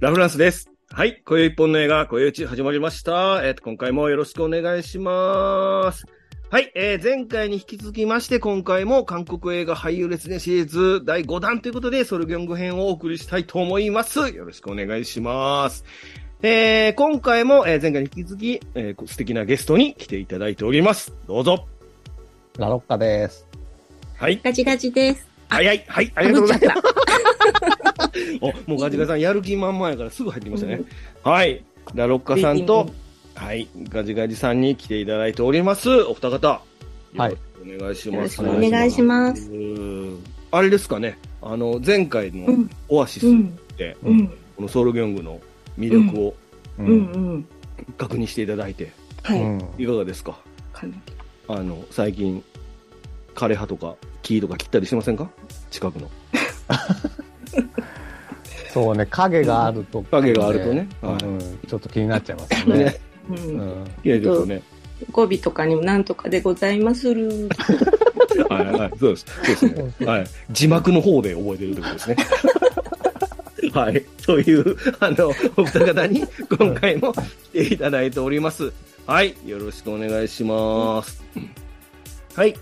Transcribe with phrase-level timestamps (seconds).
[0.00, 0.70] ラフランスです。
[0.88, 1.20] はい。
[1.26, 3.42] 今宵一本の映画、今宵一始まりました。
[3.44, 6.06] えっ、と、今回もよろしくお願いします。
[6.48, 6.72] はい。
[6.74, 14.30] えー、前回に引き続きまして、今回も韓国映画俳優列伝シリーズ第5弾ということで、ソルギョング編をお送りしたいと思います。
[14.30, 15.84] よろしくお願いします。
[16.40, 21.12] えー、今回も、えー前回に引き続き、えー素敵なゲストに来ていただいております。
[21.28, 21.66] どうぞ。
[22.56, 23.46] ラロッカです。
[24.16, 24.40] はい。
[24.42, 25.28] ガチガチです。
[25.50, 25.84] 早い。
[25.86, 26.10] はい。
[26.14, 27.79] ありがとうございます。
[28.40, 30.82] お、もうガジガジさんやる気満々やからすぐ入ってきましたね。
[31.22, 31.64] はい。
[31.94, 32.90] ラロッカさんと、
[33.34, 35.90] はい、ガジガジさんに来ていただいております。
[36.02, 36.62] お二方。
[37.16, 38.40] はいお願いします。
[38.42, 39.50] お願いします。
[40.50, 41.18] あれですかね。
[41.42, 43.58] あの、前回のうんオアシスうん。
[43.76, 44.28] で、うん。
[44.56, 45.40] このソウルギョングの
[45.78, 46.34] 魅力を。
[47.98, 48.92] 確認していただいて、
[49.22, 49.36] は
[49.78, 49.86] い。
[49.86, 50.38] かがですか？
[51.48, 52.42] あの、最近、
[53.34, 55.30] 枯葉とか木とか切ったりしてませんか？
[55.70, 56.10] 近くの。
[58.72, 61.20] そうね、影があると、影があるとねうんはい
[61.68, 62.84] ちょっと気になっちゃいますよね。
[62.84, 63.00] ね。
[63.28, 63.34] う。
[63.34, 64.62] うんんいや、ですよね。
[65.10, 67.48] 語尾とかにもなんとかでございまする。
[68.48, 69.26] はいはい、そうです。
[69.56, 70.06] そうですね。
[70.06, 70.26] はい。
[70.50, 72.16] 字幕の方で覚えてるということですね。
[73.72, 74.04] はい。
[74.24, 76.24] という、あの、お二方に
[76.58, 78.72] 今回も来ていただいております。
[79.06, 79.34] はい。
[79.46, 81.22] よろしくお願いします。
[82.34, 82.54] はい。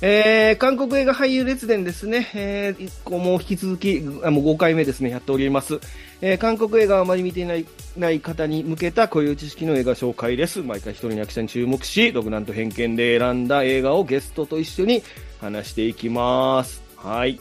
[0.00, 2.30] えー、韓国映画俳優列伝ですね。
[2.34, 5.80] えー、一個もう引き続き、あもう5回目ですね、やっております。
[6.20, 10.62] えー、韓国映画をあまり見ていないない方に向けた固有知識の映画紹介です。
[10.62, 15.02] 毎回一人の役者に注目し、独断と偏見で選んだ映画をゲストと一緒に
[15.40, 16.82] 話していきます。
[16.96, 17.40] はい。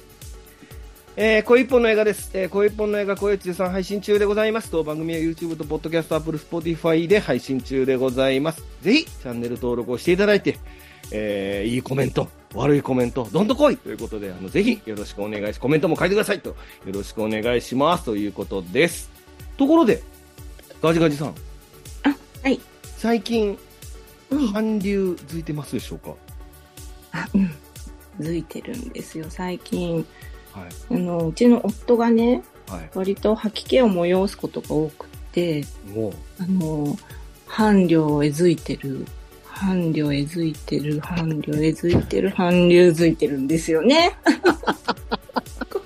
[1.19, 2.29] えー、小一本の映画です。
[2.35, 4.69] えー、小一本の映画、小一さん配信中でございます。
[4.69, 8.63] 当番組は YouTube と Podcast、Apple、Spotify で配信中でございます。
[8.83, 10.57] ぜひ、チャンネル登録をしていただいて、
[11.11, 16.55] えー、いいコメント、悪いコメント、どんと来いということで、あの、ぜひよろしくお願いし、コメントも書いてくださいと、よ
[16.87, 19.09] ろしくお願いしますということです。
[19.57, 20.03] ところで、
[20.81, 21.27] ガジガジさん。
[22.03, 22.59] あ、はい。
[22.97, 23.57] 最近、
[24.29, 24.53] うん。
[24.53, 26.13] 韓流づいてますでしょうか？
[27.13, 27.51] あ、うん。
[28.19, 30.05] づいてるんですよ、最近。
[30.51, 30.95] はい。
[30.95, 32.89] あの、うちの夫がね、はい。
[32.93, 35.63] 割と吐き気を催すことが多くて、
[35.95, 36.97] もう、あの、
[37.47, 39.05] 伴侶をえずいてる。
[39.59, 44.15] 伴侶えずいてる、伴侶えずいてる、韓流づいてるんですよね。
[45.71, 45.81] こ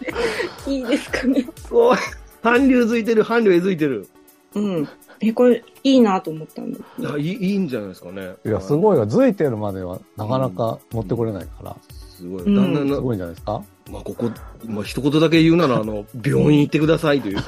[0.68, 1.46] れ、いいですかね。
[1.72, 1.98] おい、
[2.44, 4.08] 韓流づいてる、韓流えづいてる。
[4.56, 4.88] うん。
[5.22, 6.80] え、これ、いいなと思ったんだ。
[7.00, 8.34] いやいいいいんじゃないですかね。
[8.46, 9.08] いや、すごいわ。
[9.08, 11.76] づいてるまではなかなか持ってこれないから、
[12.18, 12.44] すごい。
[12.44, 13.64] うんだんだんなすごいんじゃないですか？
[13.90, 14.30] まあ、ここ、
[14.68, 17.40] まあ、一言だけ言うなら、あの、病院行ってくださいという。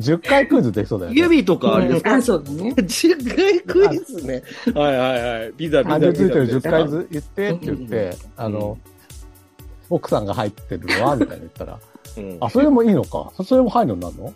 [0.00, 1.20] ?10 回クイズできそうだよね。
[1.20, 2.74] 指とかあれですか、うんあ、そうだね。
[2.76, 4.42] ?10 回クイズね。
[4.74, 5.52] はいはいはい。
[5.52, 8.78] ピザ、ピザ、感情ついてるピザ10回ず言ってって言って、んあの、
[9.88, 11.78] 奥さんが入ってるのはみたいに言ったら、
[12.16, 13.32] うんあ、それもいいのか。
[13.44, 14.34] それも伴侶になるの？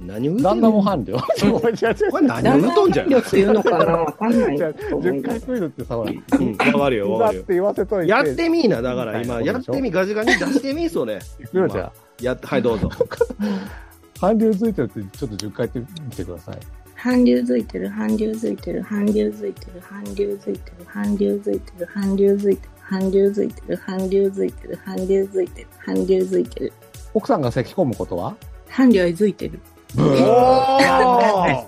[0.00, 0.50] 何を言うてんの？
[0.50, 1.12] 旦那も伴侶
[2.10, 3.08] これ何を言うとんじゃん。
[3.10, 7.52] 伴侶っていうのかなわかんない違うと思う10回クイズってさ、ほら、うん、わかるよ、わかるって。
[7.52, 8.10] 言わせといて。
[8.10, 11.18] やってみーな、だから今、はいやってみ、ガジガジ出してみ、それ。
[11.40, 11.92] いくよ、じゃあ。
[12.22, 12.90] やっはい、どうぞ。
[14.20, 16.58] 韓流ついてるってちょっと10回言ってみてください。
[17.02, 26.72] 韓流づいてる、韓流づいてる、韓流づいてる、韓流づいてる、韓流づいてる、韓流づいてる、韓流づいてる、韓流づいてる、韓流づいてる、韓流づいてる、
[27.14, 28.36] 奥さんが咳込むことは？
[28.68, 29.58] 伴侶えづいてる。
[29.96, 31.66] おー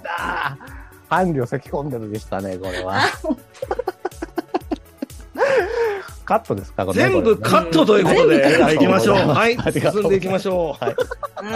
[1.08, 3.00] 伴侶咳込んでるでしたね、これは。
[6.24, 6.86] カットですか？
[6.86, 9.16] これね全部カットということで、全部カット行きましょう。
[9.34, 10.84] はい進んでいきましょう。
[10.84, 10.94] はい。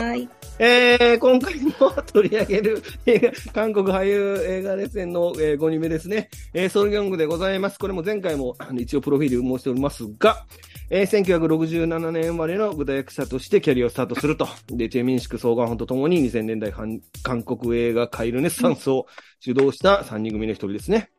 [0.09, 0.29] はい。
[0.59, 6.31] えー、今回も取り上げる映画、韓国俳優映画列伝の、えー5人目ですね。
[6.55, 7.79] えー、ソルギョングでございます。
[7.79, 10.47] これも前回も一応プロフィール申しておりますが、
[10.89, 14.49] えー、1967年生まれの舞台役者としてキャリアをスタートすると。
[14.69, 19.07] で、チェミンシク・ソーガンホンとともに2000年代韓国映画界ルネッサンスを
[19.41, 21.11] 主導した3人組の一人ですね。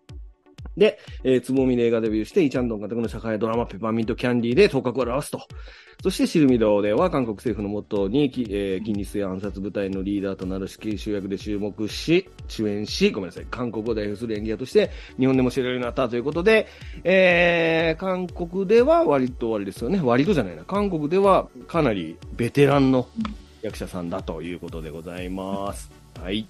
[0.76, 5.42] で、えー、つぼみで映画デビューして、イチャンドン監督の社会ドラマ、ペパーミントキャンディーで頭角を現すと。
[6.04, 16.68] そして、シルミドでは韓国政府のもとに、きえー、近日や暗殺部隊のリーダーとなる死刑囚役で注目し、主演し、ごめんなさい、韓国を代表する演技者として、日本でも知られるようになったということで、
[17.04, 23.08] えー、韓国では割とあれですよね、割とじゃないな、韓国ではかなりベテランの
[23.64, 25.92] 役者さんだということでございます。
[26.22, 26.48] はい。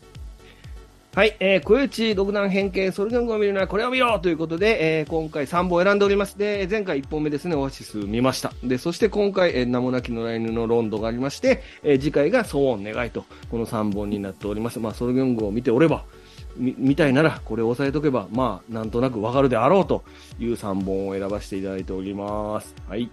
[1.17, 6.37] はい、えー、小内独断偏見、それでも見るならこれを見ろということで、えー、今回3本選んでおります。
[6.37, 8.53] で、前回1本目ですね、オアシス見ました。
[8.63, 14.79] で、そして今回、えー、名もなき野良犬のロンドがありまして、えー、次回が騒音願いと、この3本になっております。
[14.79, 16.05] まあ、ソルギョングを見ておれば、
[16.55, 20.03] み、みたいなら、これを押さえとけば、まあ、なんとなくわかるであろうと
[20.39, 22.75] いう3本を選ばせていただいております。
[22.87, 23.09] はい。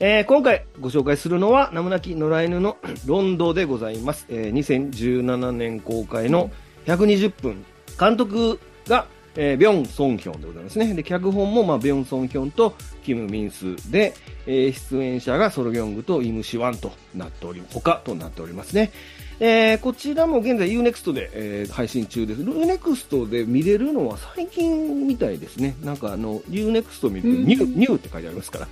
[0.00, 2.76] えー今回ご紹介するのは名もなき野良犬の
[3.06, 6.50] ロンドでございます、えー2017年公開の
[6.86, 7.64] 120分
[7.98, 8.58] 監督
[8.88, 9.06] が、
[9.36, 12.74] えービョン・ソンヒョンでございますねで脚本も、まあ、ビョン・ソンヒョンと
[13.04, 14.14] キム・ミンスで、
[14.46, 18.90] えー出演者がソルギョングとイム・シワンとなっており他となっておりますね
[19.38, 22.42] えーこちらも現在 UNEXT で、えー配信中です。
[22.42, 25.74] UNEXT で見れるのは最近みたいですね。
[25.82, 28.68] なんかあの、UNEXT 見るとうんニュー、ニューって書いてありますから。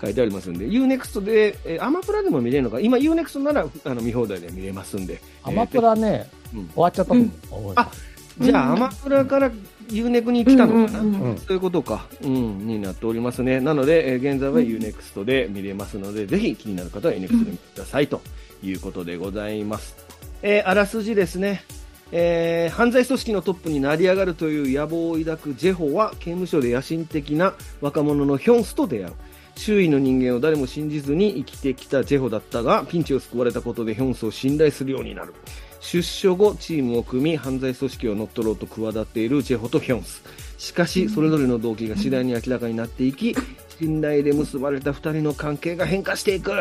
[0.00, 5.20] 書いてありますんで、UNEXT で、えーアマプラでも見れるのか、今 UNEXT ならあの見放題で見れますんで。
[5.42, 7.72] アマプラね、えーうん終わっちゃったと思う。
[7.76, 7.90] あ
[8.40, 9.50] じゃあ、アマプラから
[9.88, 13.60] UNEXT に来たのかな、うんうんうんそういうことか、うん、になっておりますね。
[13.60, 18.20] なので、えー現在は UNEXT で見れますので、ぜひ気になる方は UNEXT で見てくださいと
[18.62, 19.96] いうことでございます。
[20.42, 21.64] えーあらすじですね。
[22.12, 29.14] えー犯罪組織のトップになり上がるという野望を抱くジェホは刑務所で野心的な若者のヒョンスと出会う。
[29.58, 35.34] 周囲の人間を誰も信じずに生きてきたジェホだったが、ピンチを救われたことでヒョンスを信頼するようになる。
[35.80, 40.22] 出所後、チームを組み、犯罪組織を乗っ取ろうと企っているジェホとヒョンス。
[40.58, 43.34] しかし、それぞれの動機が次第に明らかになっていき、
[43.78, 46.52] 信頼で結ばれた二人の関係が変化していく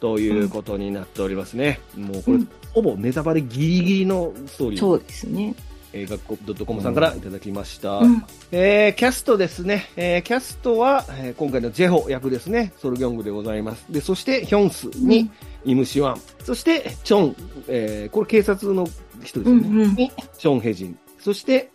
[0.00, 1.80] ということになっておりますね。
[1.96, 5.54] もうこれ、うんほぼネタバレギリギリのストーリーそうですね。
[5.92, 6.36] 映画コ
[6.66, 7.98] .com さんからいただきました。
[7.98, 9.86] うんえーキャストですね。
[9.96, 12.72] えーキャストは、えー今回のジェホ役ですね。
[12.78, 13.84] ソルギョングでございます。
[13.90, 15.30] で、そして、ヒョンスに、
[15.64, 16.20] イムシワン。
[16.44, 17.36] そして、チョン、
[17.68, 18.88] えーこれ警察の
[19.24, 19.68] 人ですよね。
[19.68, 20.98] うんうんに、チョンヘジン。
[21.18, 21.70] そして、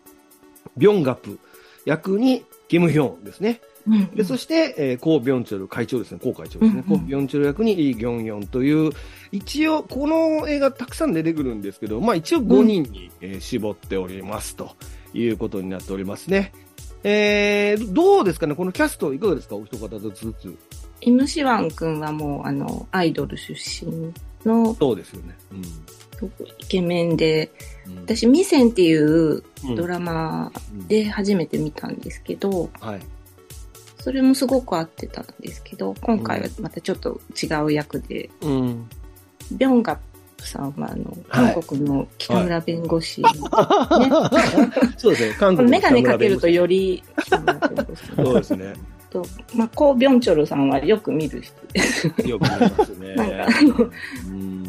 [0.77, 1.39] ビョンガプ
[1.85, 3.61] 役に、キムヒョンですね。
[3.87, 6.19] うんで、そして、えー、コー・ビョンチョル会長ですね。
[6.21, 6.83] コー会長ですね。
[6.87, 8.91] うんうんコー・ビョンチョル役にイ・ギョンヨンという、
[9.31, 14.71] 一応、この映画たくさん出てくるんですけど、まあ一応5人に、えー絞っておりますと
[15.13, 16.53] いうことになっておりますね。
[17.03, 18.55] えー、どうですかね？
[18.55, 19.55] このキャストいかがですか？
[19.57, 20.33] お一方ずつ。
[21.01, 24.13] イムシワン君はもう、あの、アイドル出身
[24.45, 25.35] のそうですよね。
[26.61, 27.51] イケメンで、
[27.85, 27.95] うん。
[28.03, 33.01] 私、ミセンっていううんドラマうんで初めて見たんですけど、はい。
[34.03, 38.89] それもすごく合ってたんですけど、今回はまたちょっと違う役で、うん。
[39.53, 39.95] ビョンガ
[40.35, 43.23] プさんは、あの、はい韓国の 北村弁護士、
[44.97, 45.35] そうですね。
[45.39, 48.73] 韓国のメガネかけるとよより北村弁護士そうですね。
[49.09, 52.07] と、まあ、コウ・ビョンチョルさんはよく見る人です。
[52.27, 53.15] よく見ますね。
[53.15, 53.89] なんかあの
[54.27, 54.63] うん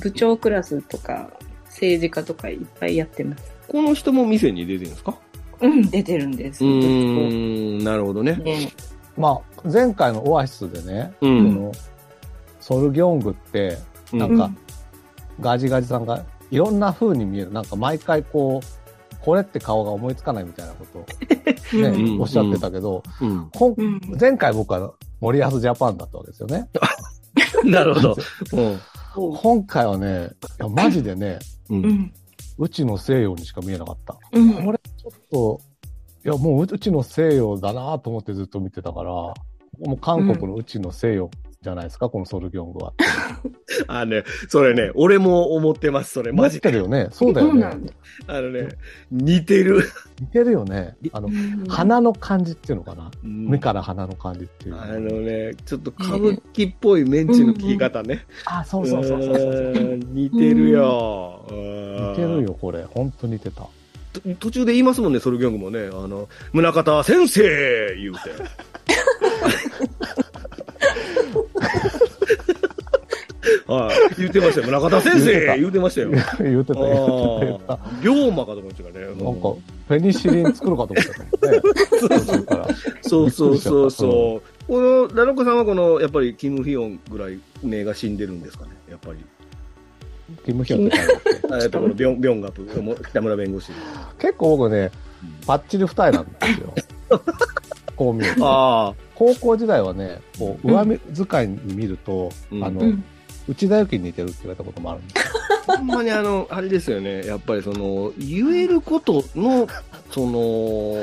[0.00, 1.30] 部長クラスとか、
[1.66, 3.44] 政治家とかいっぱいやってます。
[3.68, 5.16] この人も店に出てるんですか？
[5.62, 6.64] うん、出てるんです。
[6.64, 8.36] うーん、なるほどね。
[8.36, 8.72] ね
[9.16, 11.54] まあ、前回のオアシスでね、うそん。
[11.54, 11.72] の
[12.60, 13.78] ソルギョングって、
[14.12, 14.50] なんか、
[15.40, 17.52] ガジガジさんがいろんな風に見える。
[17.52, 21.06] なんか毎回こう、これって顔が思いつかないみたいなことを
[21.80, 23.50] ね、おっしゃってたけど、うん。
[24.18, 26.68] 前回僕は森保ジャパンだったわけですよね。
[27.64, 28.16] なるほど。
[28.52, 28.80] うん。
[29.36, 31.38] 今回はね、いやマジでね、
[31.70, 31.76] う。
[31.76, 32.12] うんん。
[32.58, 34.16] うちの西洋にしか見えなかった。
[34.32, 34.64] うん。
[34.64, 35.60] これちょっと、
[36.24, 39.34] いやもううちの西洋だなと思ってずっと見てたから、も
[39.94, 41.28] う韓国のうちの西洋
[41.60, 42.92] じゃないですか、このソルギョングは。
[43.88, 46.30] あね、それね、俺も思ってます、それ。
[46.30, 46.68] マジで。
[46.68, 47.08] 似てるよね。
[47.10, 47.66] そうだよね。
[48.28, 48.68] あのね、
[49.10, 49.82] 似てる。
[50.20, 50.96] 似てるよね。
[51.12, 53.10] あの、うん鼻の感じっていうのかな。
[53.22, 54.82] 目目から鼻の感じっていうの。
[54.82, 58.24] あのね、ちょっと歌舞伎っぽいメンチの聞き方ね。
[58.44, 59.44] あ、そうそうそうそうそう。
[59.44, 61.44] うん似てるよ。
[61.50, 61.56] 似
[62.10, 62.42] 似てる。
[62.42, 62.84] よ、これ。
[62.84, 63.66] 本当似てた。
[64.38, 65.88] 途中で言いますもんね、ソルギョングもね。
[65.92, 68.20] あの、宗方先生言うて。
[73.66, 74.66] はい、言ってましたよ。
[74.66, 76.10] 宗方先生言うてましたよ。
[76.38, 76.92] 言うてた、言
[77.54, 77.78] うてた。
[78.02, 79.06] 龍馬かと思ってたね。
[79.06, 79.54] なんか、
[79.88, 81.60] ペニシリン作るかと思ってたね。
[83.02, 84.66] そうそうそうそう。
[84.66, 89.18] この、ラロコさんはこの、やっぱりキム・フィヨンぐらい目が死んでるんですかね、やっぱり。
[90.44, 91.12] キムヒョンって書いて
[91.50, 92.66] あってえっと、このビョン、ビョンガプ、
[93.08, 93.72] 北村弁護士。
[94.18, 94.90] 結構僕ね、
[95.46, 96.74] パッチリ二重なんですよ。
[97.96, 98.46] こう見ると。
[98.46, 103.04] ああ、高校時代はね、こう、上目遣いに見ると、うんあの、うん。
[103.48, 105.32] 内田有紀に似てるって言われたこともあるんですよ。
[105.66, 109.66] ほんまにあの、あれですよね、やっぱりその、言えることの、
[110.10, 110.94] その、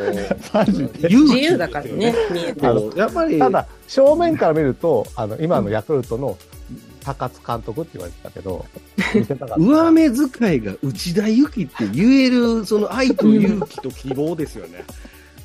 [0.66, 2.74] 自由だからね、見えた。
[2.74, 6.38] そうやっぱり、ただ、正面から見ると、あの、今のヤクルトの
[7.14, 8.66] 高津監督って言われてたけど、
[9.58, 14.84] 上目遣いが内田有紀って言える、その愛と勇気と希望ですよね。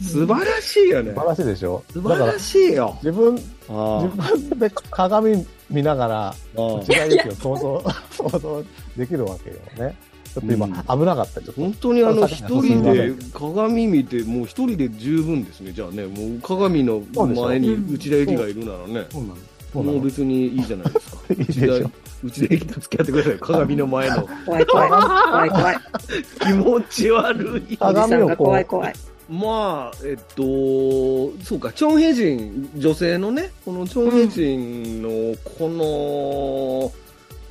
[0.02, 1.21] 素晴らしいよね素。
[1.21, 1.83] 晴らしいでしょ？
[1.90, 2.99] 素晴ら、しいよ。
[3.02, 3.38] 自分、
[3.71, 8.64] あ自分で鏡見ながら、内田有紀を想像、想像
[8.97, 9.56] できるわけよ
[9.88, 9.97] ね。
[10.35, 11.61] ちょっと今、うん危なかった、ちょっと。
[11.62, 15.73] 本当にあの、一人で鏡見て、もう一人で十分ですね。
[15.73, 18.87] じゃあね、もう鏡の前に内田有紀がいるならね。
[18.87, 19.37] そうなのそうなの
[19.83, 21.19] もう別にいいじゃないですか。
[21.35, 21.90] いいでしょ
[22.25, 23.38] うちで付き合ってください。
[23.38, 24.28] 鏡の前の。
[24.47, 24.88] 怖い怖い。
[24.88, 25.76] 怖い怖い。
[26.40, 27.78] 気持ち悪い。
[27.81, 28.95] おじさんが怖い怖い。
[29.28, 30.43] まあ、えっと、
[31.43, 36.93] そうか、チョンヘジン、女性のね、このチョンヘジンの、こ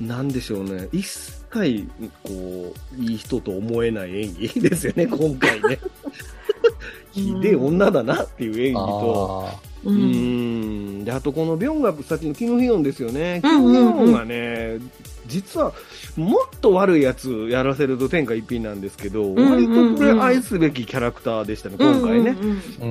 [0.00, 1.88] の、なんでしょうね、一切、
[2.22, 5.78] こう、いい人と思えない演技ですよね、今回ね。
[7.10, 11.04] ひでえ女だなっていう演技と、あううん。
[11.04, 13.40] で、あとこのビョンがさっきのキム・ヒヨンですよね。
[13.42, 14.78] キうんム・ヒヨンがね、
[15.26, 15.72] 実は
[16.16, 22.36] もっと悪いやつやらせると天下一品なんですけど、割とこれ愛すべきキャラクターでしたね、今回ね。
[22.80, 22.86] う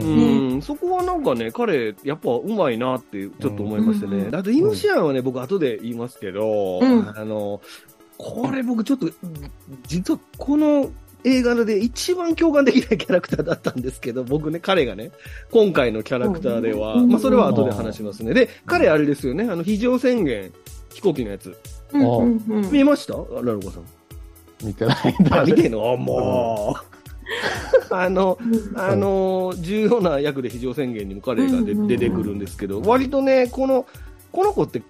[0.57, 4.17] んそこはなんかね、彼、やっぱうまいなってちょっと思いましたね。
[4.17, 7.61] うんあと、イムシアンはね、僕後で言いますけど、うんあの、
[8.17, 9.09] これ僕ちょっと、
[9.87, 10.91] 実はこの
[11.23, 15.11] 映画で一番共感できないキャラクターだったんですけど、僕ね、彼がね、
[15.51, 17.09] 今回のキャラクターでは、うん。
[17.09, 18.33] まあそれは後で話しますね。
[18.33, 20.51] で、彼あれですよね、あの、非常宣言、
[20.93, 21.57] 飛行機のやつ。
[22.71, 23.13] 見ました？
[23.41, 23.83] ラルコさん。
[24.63, 25.41] 見てないんだ。
[25.41, 25.95] あ、見てんの？
[25.97, 26.75] も
[27.89, 27.93] う。
[27.93, 28.37] あの、
[28.75, 33.85] あの、重要な役で非常宣言にも彼が出てくるんですけど、割とね、この、
[34.31, 34.81] この子って、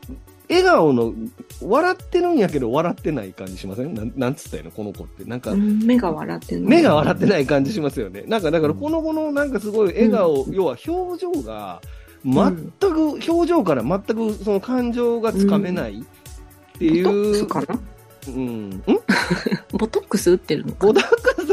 [0.55, 1.13] 笑顔の、
[1.61, 3.93] 笑ってるんやけど笑ってない感じしません？
[3.93, 5.23] なんなんつったらいいのこの子って。
[5.25, 8.23] なんかう、ん目が笑ってる目が笑ってない感じしますよね。
[8.27, 11.81] なんか、だからこの子のなんかすごい笑顔、要は表情が、
[12.25, 12.45] 全
[12.79, 17.35] く、表情から全くその感情がつかめないっていボトックう。
[17.35, 17.79] スかな？
[18.27, 18.69] うん。
[18.69, 18.83] ん？
[19.77, 21.01] ボトックス打ってるのか小高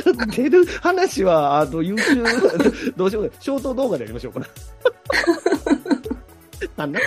[0.02, 2.24] さん出る話は、あの、YouTube、
[2.96, 4.46] どうしようか、ショート動画でやりましょうかな。
[6.82, 7.00] あな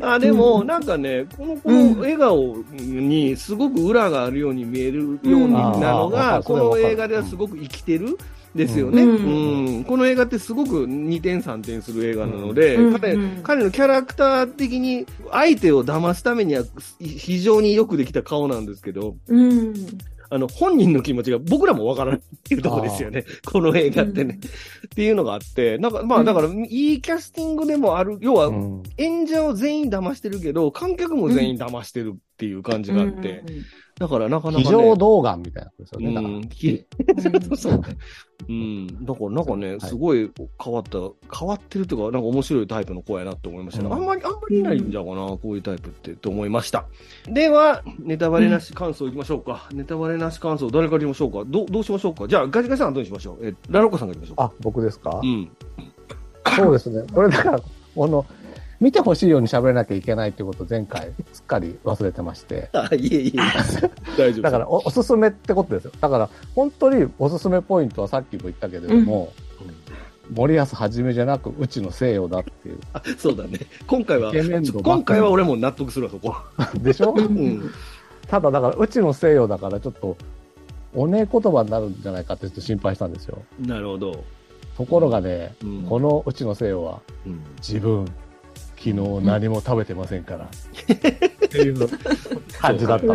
[0.00, 6.10] ああでも、なんかね、この子の笑顔にすごく裏があるように見えるようになのうん。
[6.12, 8.18] が、あーこの映画ではすごく生きてる
[8.54, 9.78] ですよね、ううん。
[9.80, 9.84] ん。
[9.84, 13.00] この映画ってすごく2点3点する映画なので、うん。
[13.00, 13.42] 彼うん。
[13.42, 16.64] 彼のキャラクター的に相手を騙すためには
[17.00, 19.74] 非常によくできた顔なんですけど、うん。
[20.32, 23.24] あの、本人の気持ちが僕らもわからないっていうところですよね。
[23.44, 24.40] この映画ってね。
[24.86, 28.82] っていうのがあって、なんか、まあ、だから、いいキャスティングでもある、要は、うん。
[28.96, 33.44] 演者を全員騙してるけど、観客も全員騙してるっていう感じがあって、
[34.00, 34.64] だからなかなか、ね。
[34.64, 36.14] 非常動画みたいなことですよね。
[36.14, 36.84] だからうん、き
[37.56, 37.80] そうね。
[38.48, 39.04] うん。
[39.04, 40.28] だからなんかね、すごい
[40.60, 40.98] 変わった、
[41.38, 43.90] 変わってるというか、なんか面白いタイプの子やなって思いましたね。
[43.90, 46.86] うんあんまり、あんまりいないんじゃうかな、こういうタイプって、と思いました。
[47.28, 49.68] では、ネタバレなし感想いきましょうか。
[49.72, 51.44] ネタバレなし感想、誰から言いましょうか？
[51.46, 52.26] どう、どうしましょうか？
[52.26, 53.46] じゃあ、ガチガチさんはどうにしましょう。
[53.46, 54.42] え、ラロコさんが言いましょうか。
[54.46, 55.20] あ、僕ですか？
[55.22, 55.48] うん。
[56.56, 57.04] そうですね。
[57.14, 57.60] これだから、
[57.94, 58.26] この、
[58.82, 62.68] 見てほしいように喋らなきゃいけないっていうことを前回すっかり忘れてまして。
[62.74, 63.32] あ、いえいえ。
[64.18, 64.42] 大丈夫。
[64.42, 65.92] だからお、おすすめってことですよ。
[66.00, 69.32] だから、本当におすすめポイントはさっきも言ったけれども、
[70.34, 72.78] 森保はじめじゃなく、うちの西洋だっていう。
[72.92, 73.60] あ、そうだね。
[73.86, 76.34] 今回は、今回は俺も納得するわ、そこ。
[76.82, 77.12] でしょ？
[77.16, 77.70] うん。
[78.26, 80.16] ただ、だから、うちの西洋だから、ちょっと、
[80.94, 83.38] おね言葉になるんじゃないかってちょっと心配したんですよ。
[83.64, 84.24] なるほど。
[84.76, 88.06] ところがね、うんこのうちの西洋は、うん自分、
[88.84, 90.44] 昨日何も食べてませんから。
[90.46, 91.88] っていう
[92.58, 93.14] 感じだったの。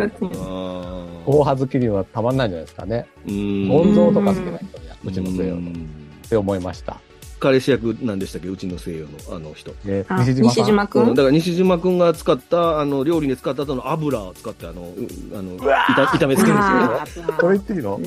[1.26, 3.06] 大葉好きにはたまんないんじゃないですかね。
[3.26, 5.60] うん温蔵とか好きな人には、うちの西洋の。
[5.60, 5.90] っうん
[6.28, 6.96] て思いました。
[7.40, 8.48] 彼氏役なんでしたっけ？
[8.48, 9.74] うちの西洋のあの人。
[9.84, 10.48] 西島。
[10.48, 18.00] 西島くんうんだから西島くんが使った、あの、料理に使った後の油を使って、あの、うあの、炒炒めつけるんあですーこれ言っていいの？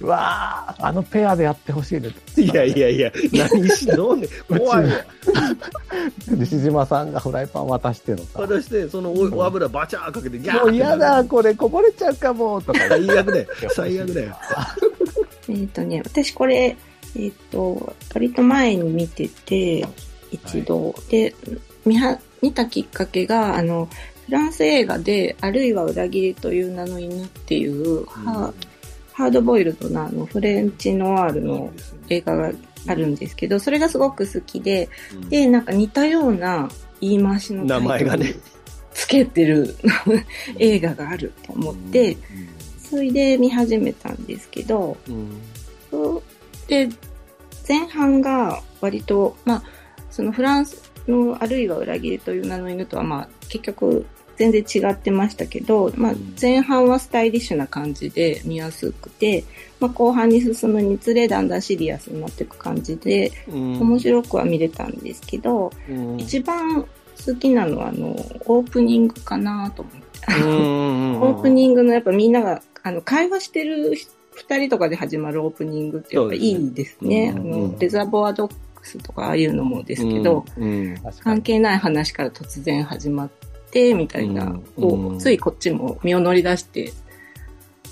[0.00, 2.10] うわーあのペアでやってほしいね。
[2.36, 4.90] いやいやいや、何しどうね、怖いわ。
[6.28, 8.40] 西島さんがフライパン渡してのさ。
[8.40, 12.78] 渡して、そのおお油バチャーかけて、ギャーもう嫌だ、これこぼれちゃうかも、とか。
[12.88, 13.48] 最悪だよ。
[13.70, 14.36] 最悪だよ。
[15.48, 16.76] えっ、とね、私これ、
[17.16, 19.86] えっ、と、割と前に見てて、
[20.30, 21.34] 一度、で、
[21.84, 23.88] 見は、見たきっかけが、あの、
[24.26, 28.52] フランス映画で、あるいは裏切りという名の犬っていう、ハ
[29.16, 31.72] ハードボイルドなあのフレンチノワールの
[32.10, 32.52] 映画が
[32.86, 35.28] あるんですけど、それがすごく好きで、うん。
[35.30, 36.68] で、なんか似たような
[37.00, 38.34] 言い回しの名前がね。
[38.92, 39.74] つけてる
[40.58, 42.18] 映画があると思って、
[42.78, 44.98] それで見始めたんですけど、
[46.68, 46.90] で、
[47.66, 49.62] 前半が割と、まあ、
[50.10, 59.44] そのフランスのあるいは裏切りという名の犬とは、まあ、結局全然違ってましたけど、まあうん、前半はスタイリッシュな感じで見やすくて、
[59.80, 66.86] まあ、後半に進むにつれだんだんシリアスになっていく感じで、うん面白くは見れたんですけど、うん一番
[67.24, 68.10] 好きなのは、あの、
[68.46, 70.42] オープニングかなと思って。
[70.42, 73.94] うん オープニングのやっぱみんなが、あの、会話してる
[74.32, 77.32] 二人とかで始まるオープニングってやっぱいいですね。
[77.34, 80.94] あの、レザーボアドッグスとか、ああいうのもですけど、うん。
[80.96, 81.42] 確か関に。
[81.42, 83.30] 係ない話から突然始まっ
[83.76, 86.92] て、みたいな、うんこう、うんついこっちも身を乗り出して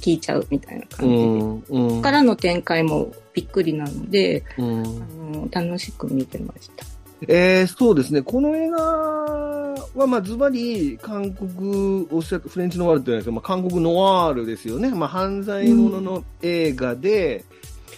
[0.00, 1.26] 聞いちゃうみたいなう感じで。
[1.26, 1.28] ん。
[1.28, 1.62] うん。
[1.62, 6.86] ここからの展開もびっくりなので、うんあの楽しく見てました。
[7.28, 8.22] えー、そうですね。
[8.22, 14.90] この映画は、まあ、ズバリ、韓国、おっしゃった、フレンチノワールって言うんですけど、まあ、韓国ノワールですよね。
[14.90, 17.44] まあ、犯罪ものの映画で、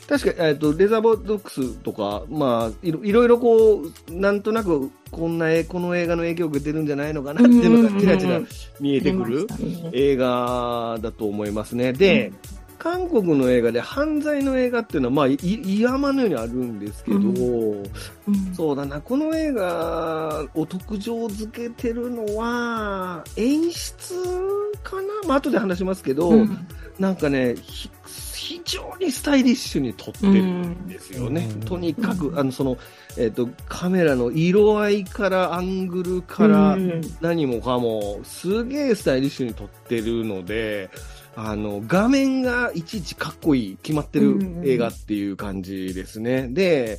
[0.08, 8.40] 確か、えっと、レザーボックスとか、まあいろ、いろこう、なんとなく、こんな絵、この映画の影響を受けてるんじゃないのかなっていうのが、ちらちら
[8.78, 9.46] 見えてくる
[9.92, 11.92] 映画だと思いますね。
[11.92, 12.32] で、
[12.78, 15.38] 韓国の映画で犯罪の映画っていうのは、まあ、い
[15.80, 17.84] 山のようにあるんですけど、うん。
[18.54, 24.14] そうだな、この映画を特徴づけてるのは、演出
[24.84, 25.02] かな？
[25.26, 26.66] まあ、後で話しますけど、うん
[26.98, 27.90] なんかね、ひ
[28.36, 31.48] 非常にスタイリッシュに撮ってるんですよね。
[31.52, 32.78] うんとにかく、あの、その、
[33.16, 40.90] えっ、と、カメラの色合いから、アングルから、うん何もかも、すげえスタイリッシュに撮ってるので、
[41.34, 46.48] あの、画面がいちいちかっこいい、決まってる映画っていう感じですね。
[46.48, 46.98] で、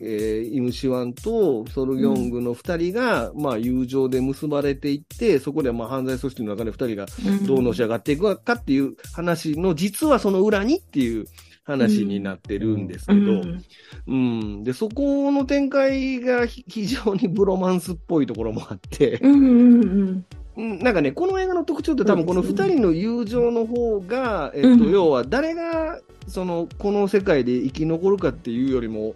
[0.00, 7.06] えーイムシワンとソルギョングの二人が、まあ、友情で結ばれていって、そこでまあ犯罪組織の中で二人が
[7.46, 11.26] どうのし上がっていくかっていう話の、実はその裏にっていう
[11.64, 13.64] 話になってるんですけど、うん。
[14.06, 14.64] うん。
[14.64, 20.24] で、そこの展開がひ 非常にブロマンスっぽいところもあって、うんうんうん
[20.56, 20.78] うん。
[20.80, 24.90] なんかね、この映画の特徴って多分この二人の友情の方が、えっと、うん。
[24.90, 29.14] 要は誰が、その、この世界で生き残るかっていうよりも、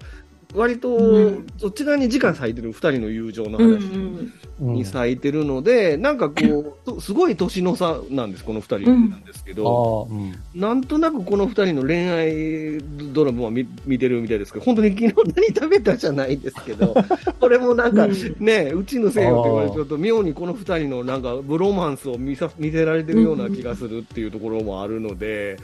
[0.55, 10.09] 割とうん、そっち側に時間割いてる二人の友情の話んに割いてるので、なんかこう、と すごい年の差なんです、この二人なんですけあど。
[10.55, 12.79] なんとなくこの二人の恋愛
[13.13, 16.95] ドラマは見見てるみたいですけど、本当に昨日何食べたじゃないですけど、
[17.41, 18.07] これもなんか
[18.39, 25.59] ね、うちのせいよって言われてると、妙にこの二人のなんかブロマンスを見さ見せられてるような気がするっていうところもあるので、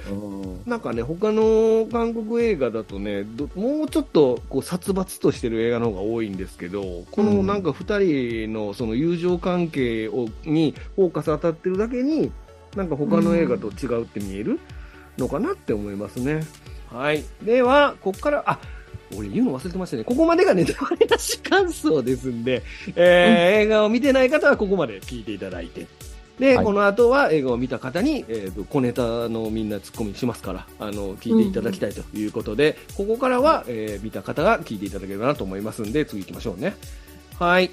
[0.66, 12.33] なんかね、他の韓国映画だとね、どもうちょっとこう殺伐としてる映画の方が多いんですけど、このなんか二人のその友情関係をにフォーカス当たってるだけに、
[12.75, 14.59] なんか他の映画と違うって見える
[15.19, 16.40] のかなって思いますね。
[16.90, 17.25] はい。
[17.43, 18.59] では、ここから、あ、
[19.16, 20.05] 俺言うの忘れてましたね。
[20.05, 22.62] ここまでがネタバレなし感想ですんで、
[22.97, 25.87] えー映画を見てない方はここまで聞いていただいて。
[26.40, 36.74] で、はいこの後は映画を見た方に、えーと、小ネタのみんなツッコミしますから、あの、聞いていただきたいということで、ここからは、えー見た方が聞いていただければなと思いますんで、次行きましょうね。
[37.38, 37.70] はい。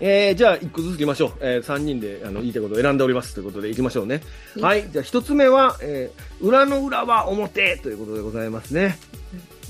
[0.00, 1.32] えー、じゃあ、一個ずつ行きましょう。
[1.40, 4.20] えー、三人で、あの、言いたいことを選んでおりますということで行きましょうね。
[4.60, 4.90] はい。
[4.90, 8.98] じゃあ、一つ目は、えー、裏の裏は表ということでございますね。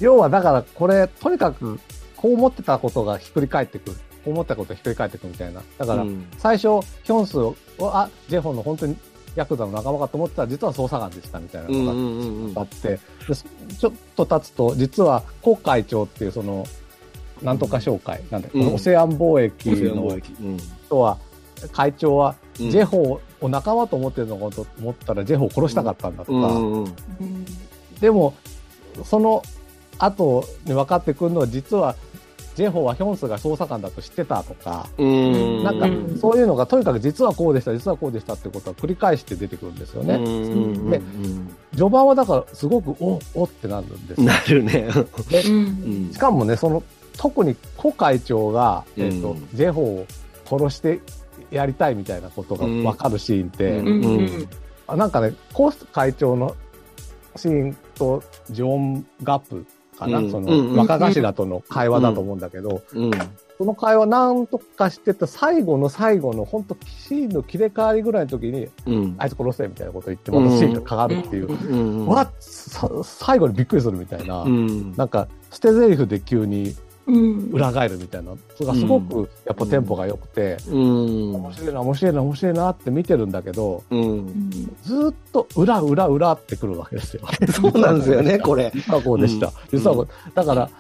[0.01, 1.79] 要はだからこれ、とにかく、
[2.17, 3.97] こう思ってたことがひっくり返ってくる。
[4.27, 5.63] 思ったことがひっくり返ってくるみたいな。
[5.79, 6.27] だから、うん。
[6.39, 8.97] 最初、ヒョンスを、あ、ジェホンの本当に
[9.37, 13.01] ヤクザの仲間かと思ってたら、実は捜査官でしたみたいなのがあって、で
[13.79, 16.67] ちょっと経つと、実は、国会長っていうその、
[17.43, 20.59] なんとか商会、なんだ、このオセアン貿易のうん。
[20.87, 21.19] 人は、
[21.73, 26.93] 会長は、うんジェホを仲間と思ってるのかと思ったら、ジェホを殺したかったんだとか、
[27.99, 28.35] でも、
[29.03, 29.43] その
[29.99, 31.97] 後に分かってくるのは、実は、
[32.61, 35.65] ジェホはヒョンスが捜査官だと知ってたとか、うん。
[35.65, 40.19] なんかうん、そういうのがとにかく実はこうでした、実はこうでしたってことは繰り返して出てくるんですよね。
[40.91, 41.01] で
[41.73, 44.27] 序盤はだからすごく、おおってなるんですよ。
[44.27, 44.89] なるね。
[45.31, 46.13] でうん。
[46.13, 46.83] しかもね、その、
[47.17, 50.07] 特にコ会長が、えっ、と、うんジェホを
[50.45, 51.01] 殺して
[51.51, 56.55] やりたいみたいなことが分かるシーンって、なんかね、コ会長の
[57.37, 59.65] シーンとジョン・ガップ
[60.01, 60.77] かな、そうんうんうん。
[60.77, 63.11] の若頭との会話だと思うんだけど、うん。
[63.59, 69.15] その会話なんとかしてた最後の最後の本当シーンの切れ替わりぐらいの時に、うん。
[69.19, 71.49] あいつ殺せみたいなこと言って、またシーンが変わるっていう。
[71.49, 74.93] うんわっさ最後にびっくりするみたいな、うん。
[74.97, 76.90] なんか捨て台詞で急にうん
[77.53, 87.23] 裏返るみたいな、それがすごくやっぱテンポが良くて、うん面白いな、面白いな、面白いなって見てるんだけど、うんずーっと裏、裏、裏ってくるわけですよ。
[87.53, 88.71] そうなんですよね、 これ。
[88.75, 89.49] 実はこうでした。
[89.49, 90.09] うん実はこう。
[90.35, 90.71] だから、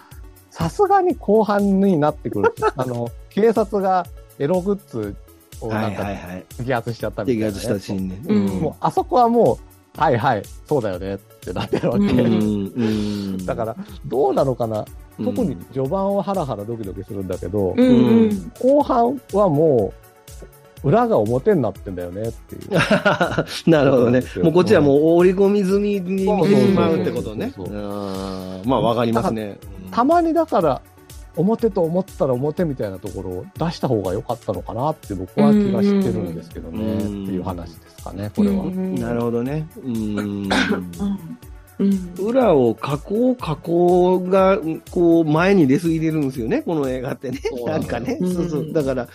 [0.50, 2.54] さすがに後半になってくる。
[2.76, 4.06] あの、警察が
[4.38, 5.14] エログッズ
[5.60, 6.44] をなんかはい。
[6.58, 8.22] 摘発しちゃったみたいな、摘発したシーンね。
[8.28, 12.04] うんもう、あそこはもう、はいはい、そうだよねってなってるわけ。
[12.04, 13.76] うんうんだから、
[14.06, 14.80] どうなのかな。
[14.80, 14.86] うん
[15.22, 17.76] 特に序盤はハラハラドキドキするんだけど、
[18.58, 19.92] 後半はも
[20.82, 22.70] う、裏が表になってんだよねっていう。
[23.70, 24.22] なるほどね。
[24.42, 27.52] もうこっちはもう織り込み済みに見てしまうってことね。
[28.64, 29.58] まあわかりますね。
[29.90, 30.80] たまにだから、
[31.40, 38.64] 表と思ったら表みたいなところを出した方が良かったのかなって僕は気がしてるんですけどね、うんっていう話ですかね、これは。
[38.64, 39.66] なるほどね。
[39.76, 40.48] うーん。
[41.78, 42.14] うん。
[42.18, 44.58] 裏を加工、加工が、
[44.90, 47.40] こう、前に出すぎてるんですよね、この映画ってね。
[47.64, 48.18] なんかね。
[48.20, 48.72] うんそうそう。
[48.72, 49.08] だから、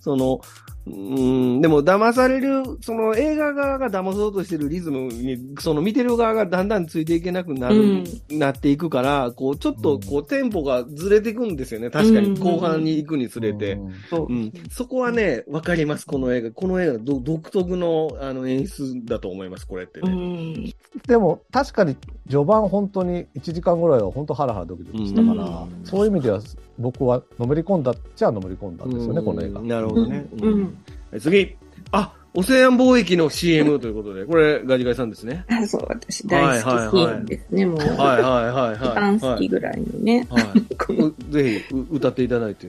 [0.00, 0.40] その、
[0.86, 11.90] うん、でも騙される、その映画側が騙そうとしてるリズムに、その見てる側がだんだんついていけなくなる、なっていくから、こう、ちょっと、こう、テンポがずれていくんですよね。
[11.90, 13.74] 確かに、後半に行くにつれて。
[13.74, 16.50] うんそこはね、わかります、この映画。
[16.50, 20.10] この映画ど独特のあの演出だと思います、これってうね。
[20.12, 20.74] ん。
[21.06, 21.96] でも確かに
[22.28, 26.40] 序盤本当に1時間ぐらいは本当ハラハラドキドキしたから、うんそういう意味では
[26.78, 29.68] 僕はのめり込んだっちゃのめり込んだんですよね、この映画うん。
[29.68, 30.26] なるほどね。
[30.40, 31.20] ううんん。
[31.20, 31.56] 次。
[31.92, 35.44] あ、オセアン貿易の CM ということで、これ、ガジガジさんですね。
[35.48, 37.78] あ、 そう、私大好きシーンですね、もう。
[37.78, 38.94] はいはいはい一はい。
[38.94, 40.26] 番好きぐらいのね。
[40.30, 40.44] はい。
[41.32, 42.68] ぜひ、う歌っていただいて。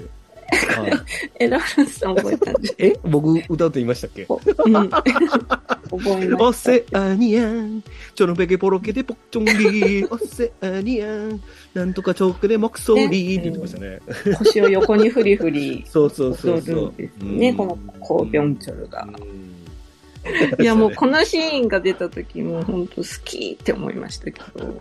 [0.51, 0.91] はい、
[1.39, 4.27] え、ラフさん覚えたんですえ僕、歌うって言いましたっけ？
[4.27, 4.89] うん。
[5.91, 6.53] 覚えまオ。
[6.53, 7.83] セアニアン、
[8.15, 11.41] チョロペケポロケでポッチョンリー、オセアニアン、
[11.73, 13.07] なんとかチョークで木ソリー
[13.39, 13.99] って言ってましたね。
[14.37, 17.25] 腰を横にフリフリそうそうそうそう。
[17.25, 19.07] ね、このコービョンチョルが。
[19.07, 19.51] うん
[20.59, 24.79] いや、もうこのシーンが出た時もう本当好きって思いましたけど。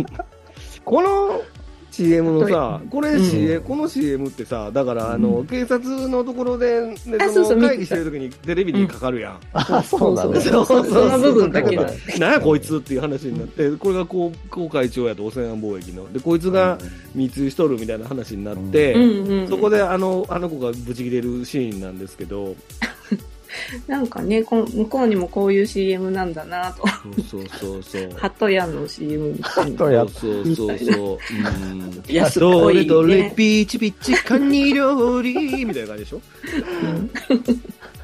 [0.84, 1.42] この
[1.92, 3.30] CM のさ、これうん。
[3.30, 5.46] CM、この CM ってさ、だからあの、うん。
[5.46, 9.40] 警察のところで、ねあその会議してる時にテレビにかかるやん。
[9.52, 10.86] あ、そうなんだそうそう。
[10.86, 11.86] その部分だけだ。
[12.18, 16.10] なんやこいつっていう話になって、これがこう、航海長やと汚染貿易の。
[16.10, 16.78] で、こいつが
[17.14, 19.28] 密輸しとるみたいな話になって、うん。
[19.28, 19.48] うん。
[19.48, 22.56] そこであの、あの子がブチ切れるシーンなんですけど、
[23.86, 26.84] なんかね、こ向こうにもこういう CM なんだなと。
[27.28, 28.10] そうそうそう。
[28.16, 29.78] ハトヤンの CM みたいな。
[29.78, 31.18] とやそうそうそう。
[31.34, 33.34] うん安っどぽいれどれね。
[33.36, 36.20] ピーチピッチカニ料理みたいな感じでしょ？
[36.50, 36.54] う
[36.94, 37.10] ん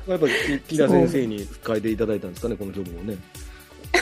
[0.08, 0.32] やっぱり
[0.66, 3.16] 木田先生に書いていただいたんですかね、この曲もね。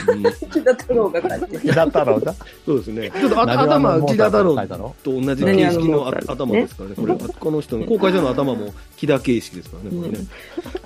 [0.09, 3.11] うん木田太郎が書いて木田太郎がそうですね。
[3.11, 4.55] ちょっと頭、木田太郎
[5.03, 6.97] と同じ形式の頭ですからね。
[6.97, 10.27] これ、この人の公開所の頭も木田形式ですからね、これね。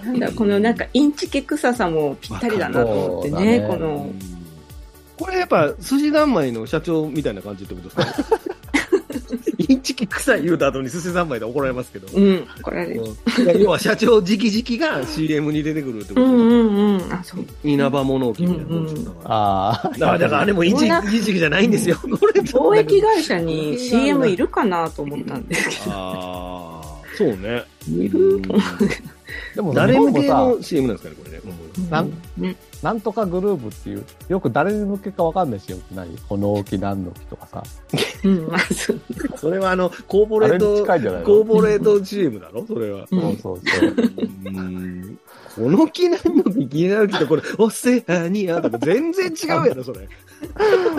[0.05, 4.11] なんだ、このなんかインチケ臭さもぴったりだなと思ってね、この。
[5.19, 8.41] これやっぱ、寿司三昧の社長みたいな感じってことですか？
[9.71, 12.09] インチキ臭い言うた後に寿司三昧で怒られますけど。
[12.13, 13.43] うん、これです。
[13.43, 17.13] うん要は社長直々が CM に出てくるってことうんうんうん。
[17.13, 17.45] あ、そう。
[17.63, 19.89] 稲葉物置みたいなことですよだからああ。
[19.91, 20.91] だからだからあれもインチ
[21.23, 21.97] キ、じゃないんですよ。
[22.03, 27.63] これ貿易会社に CM いるかなと思ったんですけああ、そうね。
[27.89, 28.03] ど。
[28.03, 28.63] いると思
[29.61, 31.41] でも誰向けの CM なんですかね、これね。
[31.89, 31.91] う。
[31.91, 37.63] なんうんなんとかグループっていう、よく誰に向けかわかんないしよって何この木何の木とかさ。
[38.25, 38.59] うん、まあ
[39.37, 40.87] それはあの、コーポレート、
[41.23, 42.65] コーポレート CM だろ？
[42.67, 43.07] それは。
[43.11, 43.95] うんそうそうそう。
[44.47, 45.19] うん
[45.55, 50.09] この木なんの木気になるけど、これ、オセアニアとか全然違うやろ、それ。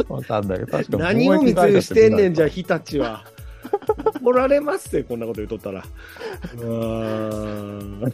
[0.08, 2.50] わかんないけど、確か何を密輸してんねん、じゃあ、あ。
[2.50, 3.26] 日立は。
[4.22, 5.84] 怒られますって、こんなこと言っとったら。
[6.56, 8.14] うーん。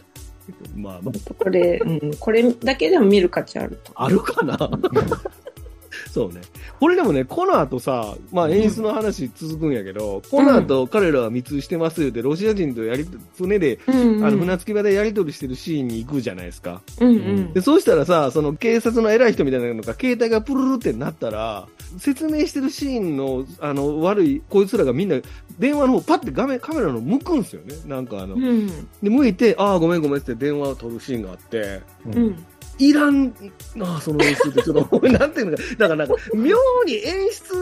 [0.75, 4.57] まあ、まこれ、うん、これだけでも見る価値あるあるかな？
[6.17, 6.41] そうね。
[6.79, 16.81] これでもね、この後さ、まあ演出の話続くんやけど、この後彼らは密輸してますよって、ロシア人とやり、船で、うん、あの、船着き場でやり取りしてるシーンに行くじゃないですか。
[16.99, 21.67] うんうんで、そうしたらさ、その警察の偉い人みたいなのが、携帯がプルルってなったら、
[21.99, 25.17] 説明してるシーンの、あの、悪い、こいつらがみんな、
[25.59, 27.75] 電話の方、パッて画面、カメラの向くんですよね。
[27.85, 28.67] なんかあの、うん。
[29.03, 32.45] で、向いて、ああ、ごめんごめんって電話を取るシーンがあって、うんうん。
[32.79, 33.33] いらん、
[33.79, 37.53] ああ、その演出ってちょっと、 なんていうのか、だからなんか、妙に演出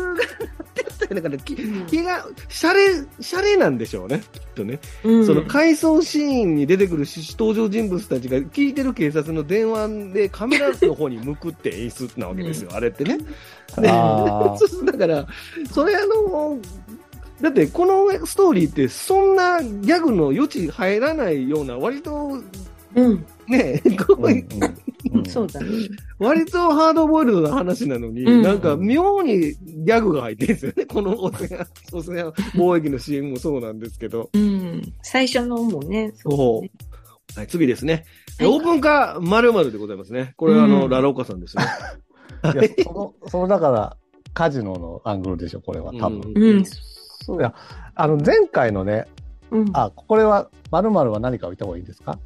[1.09, 1.55] が、なんかね、き
[1.87, 4.79] 気が、シャレ、シャレなんでしょうね、きっとね。
[5.03, 5.25] うん。
[5.25, 13.17] その回想シーンに出てくるし登場人物たちが聞いてる警察の電話でカメラの方に向くって演出なわけですよ、あれってね。
[13.77, 15.27] で だから、
[15.71, 16.59] それあの、
[17.41, 22.39] だってこのストーリーってそんなギャグの余地入らないような割と
[22.95, 23.25] うん。
[23.47, 25.67] ね、こううんうんうんそうだね。
[26.19, 30.85] 割とハードボイルドな話なのに、うんなんか妙にギャグが入ってるんですよね。
[30.89, 34.29] このオセアン、オセアン貿易の CM もそうなんですけど。
[34.33, 34.81] うん。
[35.03, 36.71] 最初のもね、そうね
[37.35, 38.05] はい、次ですね。
[38.39, 40.33] はいオープン化〇〇でございますね。
[40.37, 41.63] これはあの、うんラローカさんですね。
[42.43, 43.97] いや、その、そのだから、
[44.33, 46.21] カジノのアングルでしょ、これは、多分。
[46.35, 46.65] うんうん。
[46.65, 47.39] そう。
[47.39, 47.53] いや
[47.95, 49.05] あの、前回のね、
[49.51, 49.69] うん。
[49.73, 52.19] あ、これは、〇〇は何かを言った方がいいですか？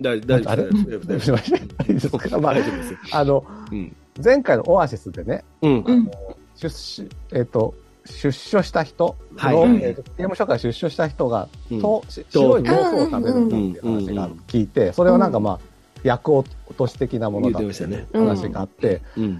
[0.00, 0.62] 大大丈あれ？
[0.64, 1.32] 夫で す。
[1.32, 2.08] 大丈夫です。
[2.08, 2.98] すいまあ大丈夫ですよ。
[3.12, 3.96] あの、うん。
[4.22, 5.84] 前回のオアシスでね、うん。
[5.86, 6.10] うん。
[6.56, 15.58] 出資、えっ、と、出所した人、はいーと刑務所から出所した人が、うんとし白い豆腐を食べるっていう話が聞いて、それはなんかまあ、
[16.02, 19.38] 薬落とし的なものだっていう話があって、うん。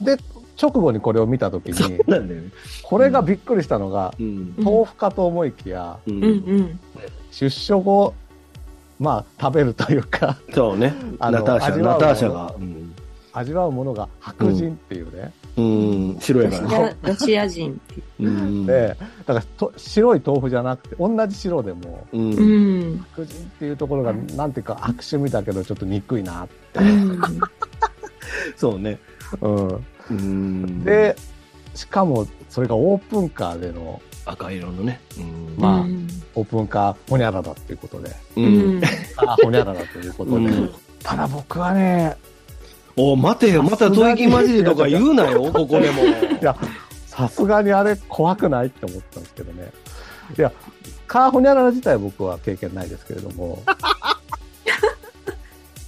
[0.00, 0.16] で、
[0.60, 1.98] 直後にこれを見たときそうに。
[2.82, 4.54] これがびっくりしたのが、うん。
[4.58, 5.98] 豆腐かと思いきや。
[7.30, 8.14] 出所後、
[8.98, 10.94] まあ、食べるというか、そうね。
[11.20, 12.54] あのナターシャ、味わうナターシャが。
[12.58, 12.94] うん
[13.32, 15.32] 味わうものが白人っていうね。
[15.56, 16.16] うん。
[16.20, 16.96] 白やロからね。
[17.02, 18.28] シアロシア人っていう。
[18.28, 18.66] うん。
[18.66, 22.18] で、だからと白い豆腐じゃなくて、同じ白でも、う。
[22.18, 22.98] うんん。
[23.12, 26.80] 白人っていうところが、なんていうか、悪趣味だけど、ちょっと憎いなって。
[26.80, 27.20] うん
[28.56, 28.98] そうね。
[29.40, 29.84] うん。
[30.10, 30.84] うん。
[30.84, 31.16] で、
[31.74, 35.00] しかも、それがオープンカーでの、赤色のね。
[35.18, 35.54] うん。
[35.56, 38.40] まあうんオープンカーホニャララっていうことで、う。
[38.40, 38.82] うんん。
[39.16, 40.70] あホニャララということで、うん
[41.02, 42.16] ただ僕はね、
[42.96, 43.62] お、待てよ。
[43.62, 46.02] また吐息混じりとか言うなよ、 ここでも。
[46.02, 46.06] い
[46.42, 46.56] や、
[47.06, 49.70] さすがにあれ怖くないって思ったんですけどね。
[50.36, 50.52] いや、
[51.06, 53.62] カーホニャララ自体は僕は経験ないですけれども、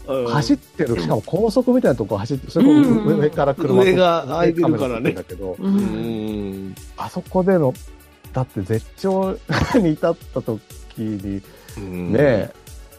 [0.07, 5.63] うん走ってる、しかも高速みたいなとこ走って、それもうん上上から車上が開いてるからねだけど、う。
[5.63, 6.75] うんん。
[6.97, 7.75] あそこでの、
[8.33, 9.37] だって絶頂
[9.75, 10.61] に至った時
[10.99, 11.43] に、
[11.79, 12.51] うんね、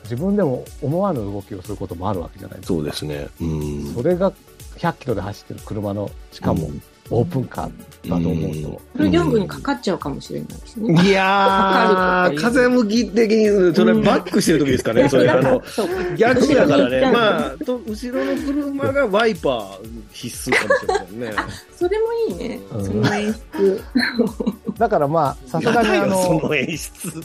[0.04, 2.74] 自分でも思わぬ動きをすることもあるわけじゃないですか。
[2.74, 3.28] そうですね。
[3.40, 3.94] うん。
[3.94, 4.32] それが
[4.78, 6.70] 100キロで走ってる車の、しかも
[7.12, 11.04] オープンカーだと思うと、フルギョングにかかっちゃうかもしれないですね。
[11.04, 16.98] いやー、風向き的に、それバックしてる時ですかね、 それ、あの、そう逆やからね。
[17.00, 19.66] うんまあ、と、後ろの車がワイパー
[20.14, 21.34] 必須かもしれませんね。
[21.78, 22.60] それもいいね。
[22.72, 23.82] うんその演出。
[24.80, 27.12] だからまあ、さすがにあやだよその、の演出。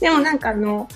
[0.00, 0.88] でもなんかあの、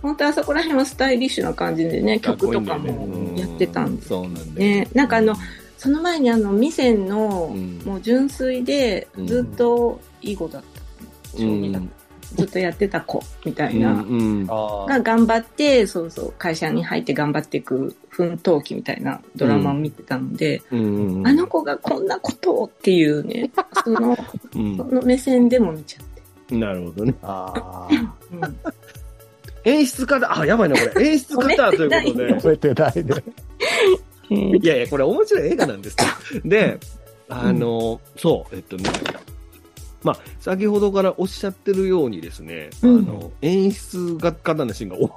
[0.00, 4.88] 本当あそこら辺はスタイリッシュな感じでね、曲とかもやってたんですそうなんね。
[4.94, 5.34] なんかあの、
[5.78, 11.38] その前にあの、ミセンの、うんもう純粋で、ずっと囲碁だった。
[11.38, 11.88] 将棋だった。
[12.34, 13.92] ずっとやってた子、みたいな。
[13.92, 23.50] うんうんあが頑張って、そうそう、会社に入って頑張っていく奮闘記みたいなドラマを見てたので、うんあの子がこんなことをっていうね、
[23.84, 24.18] その、
[24.56, 26.06] うんその目線でも見ちゃっ
[26.48, 26.56] て。
[26.56, 27.14] なるほどね。
[27.22, 27.88] あ
[28.32, 28.40] うん
[29.64, 31.10] 演出家だ、あ、やばいな、これ。
[31.12, 32.34] 演出家だということー、で。
[32.34, 33.24] 覚えてないね。
[34.30, 35.96] いやいや、これ面白い映画なんです
[36.32, 36.40] よ。
[36.44, 36.78] で、
[37.28, 38.90] あの、そう、えっとね、
[40.02, 42.98] まあ、先ほどからおっしゃってるようにですね、うん。
[42.98, 45.08] あの、演出が方のシーンが多い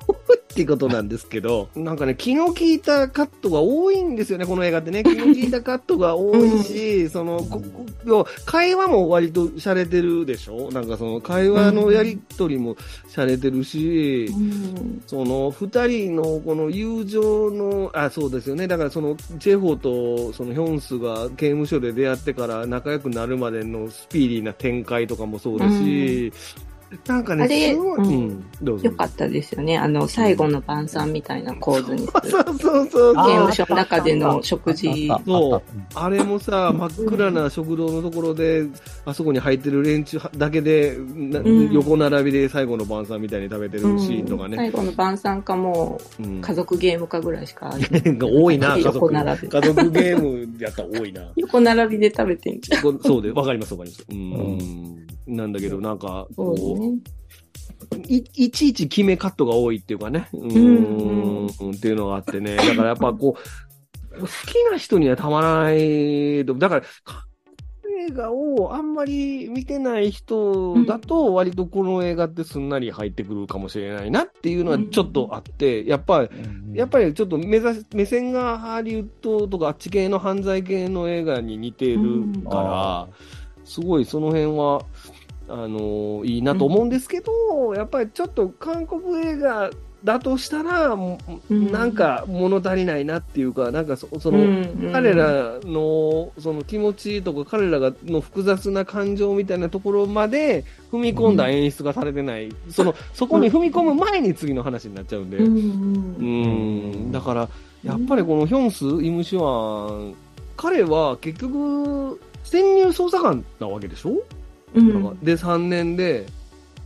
[0.51, 5.01] っていうことなんですけど、なんかね、気の利いたカットが多いんですよね、この映画ってね。
[5.03, 7.61] 気の利いたカットが多いし、その、こ
[8.05, 10.69] こ会話も割と洒落てるでしょ？
[10.71, 12.75] なんかその会話のやりとりも
[13.07, 18.67] 洒落てるし、うんその二人のこの友情の、あ、そうですよね。
[18.67, 26.33] だからそのジェホとそのヒョンスが刑務所で出会ってから仲良くなるまでのスピーディーな展開とかもそうだし、
[27.07, 28.85] なんかね、あれすごい、うんうん、どうぞ。
[28.85, 29.77] よかったですよね。
[29.77, 32.29] あの、最後の晩餐みたいな構図にする。
[32.29, 33.51] そうそうそうあ刑そう。
[33.51, 35.09] 務所の中での食事。
[35.25, 35.61] そう
[35.95, 38.65] あれもさ、真っ暗な食堂のところで、
[39.05, 44.57] あそこに入ってる連中だけで、なうん横並びで最後の晩餐みたいに食べてるシーンとかね。
[44.57, 48.95] 最後の晩餐かもううん家族ゲームかぐらいしかが 多いな、家族。
[48.95, 51.21] 横並び家族ゲームやったら多いな。
[51.37, 52.81] 横並びで食べてんじゃん。
[52.81, 54.05] こそうで、わかりますわかります。
[54.09, 55.07] うん。
[55.27, 56.97] なんだけど、なんか、こね。
[57.91, 60.29] う、い、いちいち決めカットが多いっていうかね。
[60.33, 61.47] ううんん。
[61.47, 62.55] っていうのがあってね。
[62.55, 66.53] だからやっぱこう、好きな人にはたまらないと。
[66.55, 66.83] だから、
[68.07, 83.07] 映画をあんまり見てない人だと、割とこの映画ってすんなり入ってくるかもしれないなっていうのはちょっとあって、やっぱり、うんやっぱりちょっと目指す目線がハリウッドとかあっち系の犯罪系の映画に似てるから、
[83.65, 84.81] すごいその辺は、
[85.53, 89.69] あのいいなと思うんですけど、やっぱりちょっと韓国映画
[90.03, 105.55] だとしたら、もううんなんか物足りないなっていうか、なんかそその、うん彼らのその気持ちとか彼らがの複雑な感情みたいなところまで踏み込んだ演出がされてない、そのそこに踏み込む前に次の話になっちゃうんで、うん
[106.17, 106.23] う
[107.07, 107.11] ん。
[107.11, 107.49] だから
[107.83, 110.15] やっぱりこのヒョンス、イムシワン、
[110.55, 114.13] 彼は結局、潜入捜査官なわけでしょ、
[114.75, 115.19] うん。
[115.19, 116.25] で、3年で、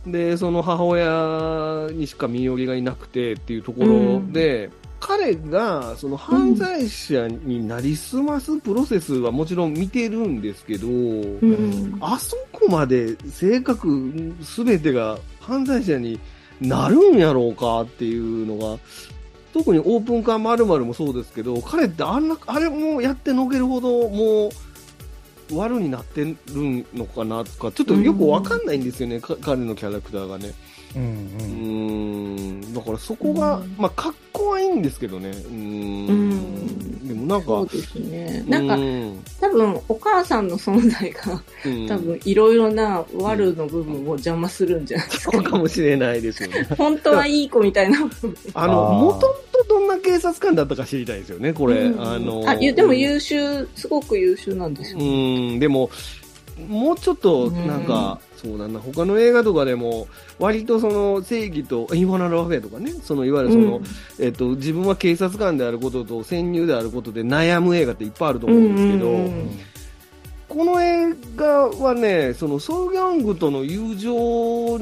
[0.06, 4.70] で、その母親にしか身寄りがいなくてっていうところで、
[5.00, 11.98] 彼がその犯罪者になりすますプロセスはもちろん見てるんですけど、うん。
[12.00, 16.18] あそこまで性格すべてが犯罪者に
[16.60, 18.78] なるんやろうかっていうのが、
[19.52, 24.50] 特にオープンカーまるもそうですけど、彼ってあんな、あれもやってのけるほど、もう、
[25.52, 26.36] 悪になってる
[26.94, 30.52] のかなとか、ちょっとよくわかんないんですよね、か彼のキャラクターがね。
[30.94, 32.60] うんううん。
[32.60, 35.30] ん、だからそこが、うんまあ、格好はいいんですけどね。
[35.30, 36.95] うん。
[37.26, 38.44] なんか、そうですね。
[38.46, 45.32] なんかう、ん多分、お母さんの存在が、うん多分、いろいろな悪の部分を邪魔するんじゃないですか。
[45.32, 46.66] そうかもしれないですよね。
[46.78, 47.98] 本当はいい子みたいな。
[48.54, 51.80] あの、もともとどんな警察官だったか知りたいですよね、これ。
[51.80, 54.98] うんあの、あ、ゆでも優秀、すごく優秀なんですよ。
[55.00, 55.90] うん、でも、
[56.68, 58.66] もうちょっと、なんか、そうだ。
[58.66, 63.80] な、他の映画とかでも、割とその正義と、インフォナルアフェアとかね、そのいわゆるその、
[64.18, 69.50] えっと、自分は警察官であることと潜入であることで悩む映画っていっぱいあると思うんですけど、うんうんうん。
[70.48, 74.78] この映画はね、そのソルギャングとの友情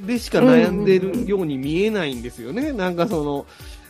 [0.00, 2.72] でしか悩んでるように見えないんですよね。
[2.72, 3.46] なんかその、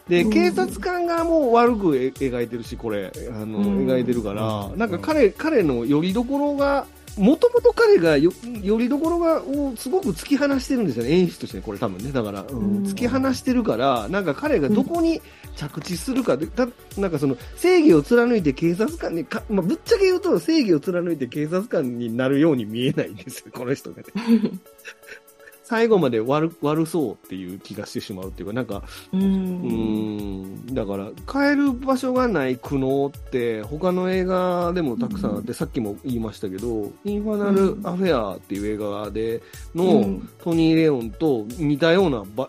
[0.09, 0.31] で、うん。
[0.31, 3.87] 警察官がもう悪くえ描いてるし、これ、あの、うん。
[3.87, 4.79] 描いてるから、うん。
[4.79, 8.31] なんか彼、彼のよりどころが、もともと彼がよ、
[8.62, 12.12] よりどころが、をすごく突き放してるんですよね、演出として、これ多分ね。
[12.12, 15.20] だから、うんうん突き放してるから、なんか彼がどこに
[15.57, 24.05] 着地するかで、たなんかその、正義を貫いて警察官にか、まあ、ぶっちゃけ言うと、正義を貫いて警察官になるように見えないんですよ、この人がね。
[25.68, 29.16] 最後まで悪、悪そうっていう気がしてしまうっていうか、なんか、う。
[29.16, 39.42] うんん、だから、帰る場所がない苦悩って、他の映画でもたくさんあって、さっきも言いましたけど、インファナル・アフェアっていう映画で
[39.74, 42.46] の、うんトニー・レオンと似たようなば、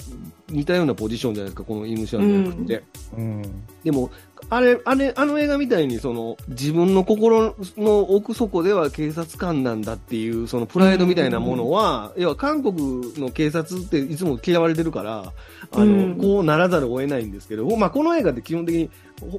[0.50, 2.84] 似たようなポジションじゃないですか、このイムシャンの役って。
[3.18, 3.42] うん。
[3.84, 4.12] でも、
[4.50, 15.34] あれ、あれ、あの映画みたいに、その、自分の心の奥底では警察官なんだっていう、そのプライドみたいなものは、要は韓国の警察っていつも嫌われてるから、
[15.72, 16.18] あの、うん。
[16.18, 18.92] こうならざるを得ないんですけど、まあ、この映画って基本的に、ほ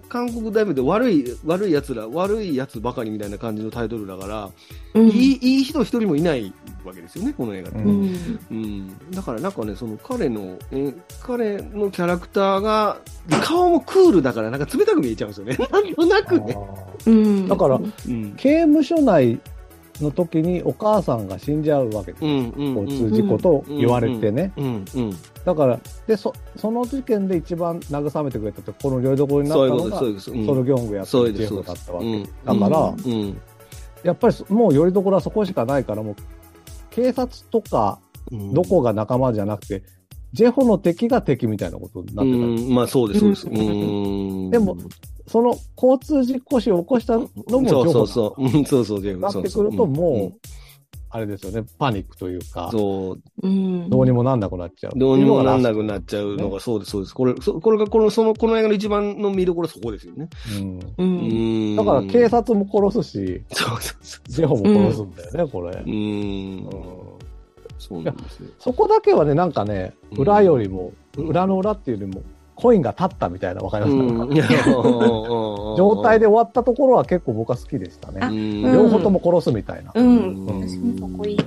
[0.08, 4.50] 韓国大名で悪い、悪い奴ら、悪い奴ばかりみたいな感じのタイトルだから、
[4.94, 6.52] うんいい、いい人一人もいない
[6.84, 7.78] わけですよね、この映画って。
[7.78, 8.16] ううんん。
[8.50, 12.98] うん、だからなんかね、その彼の、え彼のキャラクターが、
[13.44, 15.56] 顔もクールだからなんか冷たく見えちゃうんですよね。
[15.70, 16.58] なんとなくね。
[17.06, 17.48] うん。
[17.48, 18.34] だからうん。
[18.36, 19.38] 刑務所内
[20.02, 22.24] の時にお母さんが死んじゃうわけです。
[22.24, 24.52] 交通事故と言われてね。
[25.44, 30.46] だから、で、そ、その事件で一番慰めてくれたって、このよりどころになったのが、そういうことです。
[30.46, 32.06] ソルギョングやってそうでするジェフだったわけ。
[32.06, 33.40] うんだから、うん。
[34.02, 36.16] やっぱりそもうよりどころはそこしかないから、もう、
[36.90, 39.82] 警察とか、うんどこが仲間じゃなくて、
[40.32, 42.70] ジェホの敵が敵みたいなことになうってた。
[42.70, 43.50] ん、まあそうです、そうです。
[43.50, 44.76] でも
[45.28, 47.28] その交通事故死を起こしたのも
[47.68, 48.42] そうホそうそう。
[48.42, 50.48] うんそうそう、なってくると、そうそうもう、
[51.10, 53.88] あれですよね、パニックというか、そう、うん。
[53.88, 54.98] どうにもなんなくなっちゃう。
[54.98, 57.14] どうにもなんなくっなっちゃうのが、そうです、そうです。
[57.14, 60.28] これ、そこれが、この、その、この映画の一番の見どころはそこですよね。
[60.98, 61.76] うん。
[61.76, 65.70] だから警察も殺すし、そうそうそジェホも殺すんだよね、これ。
[65.70, 65.82] う。
[65.86, 66.68] うん。
[67.78, 68.50] そうなんですよ。
[68.58, 72.22] そこだけはね、なんかね、うん裏よりも、裏の裏っていうよりも、
[72.59, 74.35] コインが立ったみたいな、わかりますか、うん。
[74.35, 78.21] 状状態で終わったところは結構僕は好きでしたね。
[78.27, 79.92] うん両方とも殺すみたいな。
[79.94, 81.38] ううんそこいい。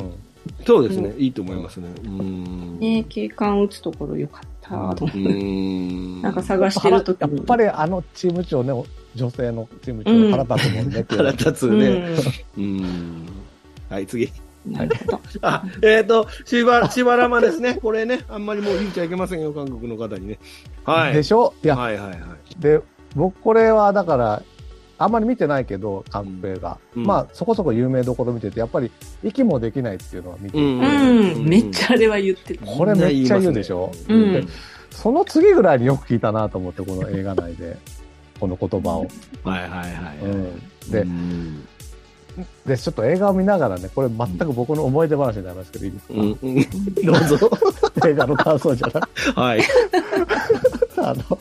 [0.65, 1.89] そうですね、いいと思いますね。
[2.05, 2.79] うん。
[2.79, 5.33] ね警官撃つところよかったと思うって。
[5.33, 6.21] ん。
[6.21, 8.71] なんか探してるときやっぱりあのチーム長ね、
[9.13, 11.05] 女性のチーム長うん腹立つもんね。
[11.09, 11.89] 腹立つうね。
[11.89, 12.15] ん。
[12.57, 13.27] うん。
[13.89, 14.31] はい、次。
[14.65, 15.21] なるほど。
[15.41, 17.79] あ、えっ、と、しば、しばらまですね。
[17.81, 20.39] これね、あんまりもう言っちゃいけませんよ、韓国の方にね。
[20.85, 21.13] はい。
[21.13, 21.53] でしょ？
[21.63, 22.19] いや、はいはいはい。
[22.59, 22.79] で、
[23.15, 24.43] 僕これはだから、
[24.99, 26.77] あんまり見てないけど、韓国映画。
[26.95, 28.91] うんまあ、そこそこ有名どころ見てて、やっぱり、
[29.23, 31.45] 息もできないっていうのは見てて、うんうん。
[31.45, 32.59] めっちゃあれは言ってる。
[32.63, 33.91] これめっちゃ言うでしょ？
[34.09, 34.47] ううんん。
[34.91, 37.77] その次ぐらいによく聞いたなと思って、この映画内で、
[38.39, 39.07] この言葉を。
[39.43, 39.89] はいはいはい。
[40.23, 41.67] うんでう、ん
[42.65, 46.55] で、ちょっと映画を見ながらね、これ全く僕の思い出話になりますけど、いいですか、うんうん
[47.05, 47.51] どうぞ。
[48.07, 49.61] 映画の感想じゃないはい。
[50.97, 51.39] あの、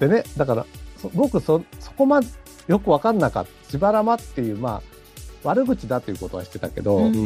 [0.00, 0.66] でね、だから、
[1.00, 2.26] そ僕そ、そこまで
[2.68, 3.70] よくわかんなかった。
[3.70, 4.82] しばらまっていう、まあ、
[5.44, 7.18] 悪口だということは知ってたけど、うんう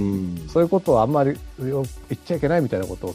[0.45, 0.49] ん。
[0.49, 1.83] そういうことをあんまりよ言
[2.15, 3.15] っちゃいけないみたいなことを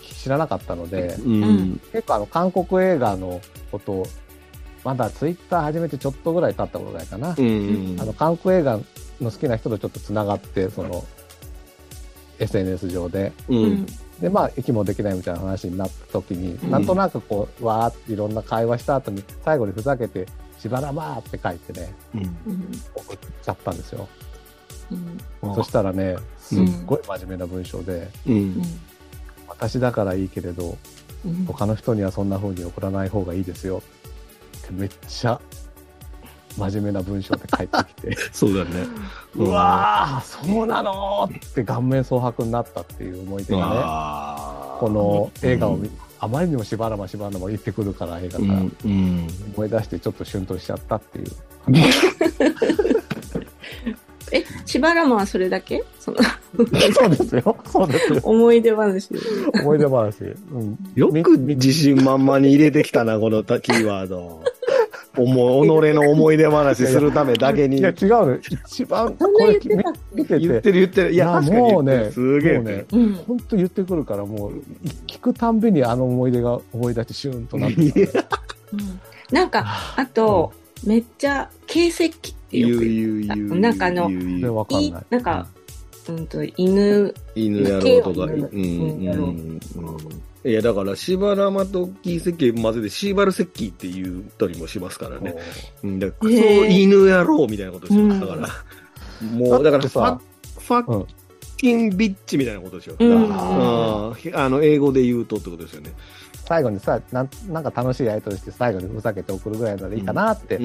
[0.00, 1.80] 知らなかったので、うん。
[1.92, 4.06] 結構あの、韓国映画のことを、
[4.84, 7.34] まだツイッター始めてちょっとぐらい経ったことぐらいかな。
[7.36, 7.96] うん。
[8.00, 8.80] あの、韓国映画
[9.20, 11.04] の好きな人とちょっと繋がって、その、
[12.38, 13.32] SNS 上で。
[13.48, 13.54] う。
[13.54, 13.86] うんん。
[14.20, 20.26] で、まあ、息もできないみたいな話になった時に、うんなんとなくこう、わーっていろんな会話した後に、最後にふざけて、
[20.58, 22.20] しばらまーって書いてね、うん。
[22.20, 22.82] うん。
[22.94, 24.08] 送っちゃったんですよ。
[25.42, 25.54] うん。
[25.54, 28.62] そしたらね、すっごい真面目な文章で、うん。
[29.48, 30.76] 私だからいいけれど、
[31.24, 31.44] うん。
[31.46, 33.82] 他の人にはそんな風に送らない方がいいですよ。
[34.58, 35.40] ってめっちゃ
[36.58, 38.70] 真面目な文章で帰ってきて、 そうだね。
[39.36, 43.74] うわー、そうなのって顔面蒼白になったっていう思い出がね、
[44.80, 45.90] この映画を見、
[46.20, 49.28] あまりにもしばらましばらま言ってくるから映画からうん、うん。
[49.56, 51.26] 思い出してちょっとシュンとしちゃったっていう。
[54.30, 55.82] え、しばらまはそれだけ？
[55.98, 56.18] その
[56.92, 57.56] そうですよ。
[57.66, 58.20] そうですよ。
[58.22, 59.08] 思い出話。
[59.62, 60.22] 思い出話。
[60.52, 60.78] うん。
[60.94, 64.42] よく自信満々に入れてきたな、このキーワード。
[65.18, 68.38] 思い、己の思い出話するためだけにいや、違うの。
[68.38, 71.12] 一番、そんなこれ言ってたっ見て言ってて、る言ってる。
[71.12, 72.84] いや、確かにもうねすげえもうね。
[73.26, 74.62] 本当言ってくるから、もう、
[75.06, 78.08] 聞くたんびにあの思い出が思い出してシューンとなって
[79.30, 79.66] なんか、
[79.96, 80.52] あと、
[80.84, 83.56] めっちゃ、形跡って言う。
[83.58, 84.94] なんかあのない。
[85.10, 85.46] なんか、
[86.08, 88.32] うんと、犬、犬やろうとか。
[88.32, 89.60] うん。
[90.44, 95.34] いや、だから、シバラマとキー石器混ぜて、シーバル石器って言ったりもしますからね。
[95.82, 98.04] うん、だから、クソ犬やろうみたいなことですよ。
[98.04, 98.48] うんだから、
[99.32, 100.20] もう、だから、さ
[100.58, 101.06] ファッ
[101.56, 102.94] キンビッチみたいなことでしょ。
[102.98, 105.92] うんうんあの、英語で言うとってことですよね。
[106.48, 110.56] 最後にさなん、なんか楽しいやりとりして最後にふざけて送るぐらいならいいかなって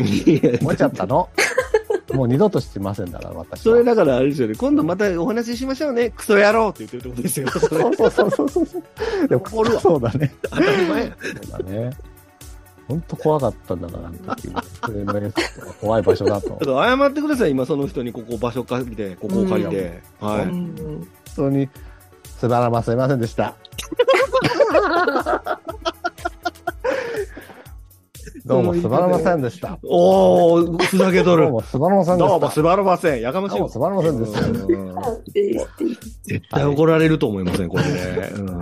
[0.62, 1.30] 思っちゃったの。
[2.14, 3.70] もう二度としませんだから、私は。
[3.74, 4.56] それだからあれですよね。
[4.56, 6.12] 今度またお話ししましょうね。
[6.12, 7.50] クソ野郎って言ってるってことですよ。
[7.50, 8.84] それそうそうそうそうそう。
[9.28, 10.34] でも、怒るわそうだね。
[10.44, 11.18] 当たり前や。
[11.22, 11.92] そうだね。
[12.88, 14.54] 本当怖かったんだから、あの時。
[14.90, 16.60] SNS とか怖い場所だとちょっ。
[16.60, 17.52] と謝ってください。
[17.52, 20.02] 今その人にここ場所借りて、ここを借りて。
[20.20, 20.44] はい。
[20.44, 21.68] うん本当に、
[22.38, 23.56] すばらますいませんでした。
[28.46, 29.80] どうもすばらませんでした。
[29.84, 31.44] おー、ふざけとる。
[31.44, 32.30] どうもすばらませんでした。
[32.30, 33.22] どうもすばらません。
[33.22, 34.42] やかましいわどうもすばらませんでした。
[36.24, 38.32] 絶対怒られると思いません、これね。
[38.36, 38.62] うん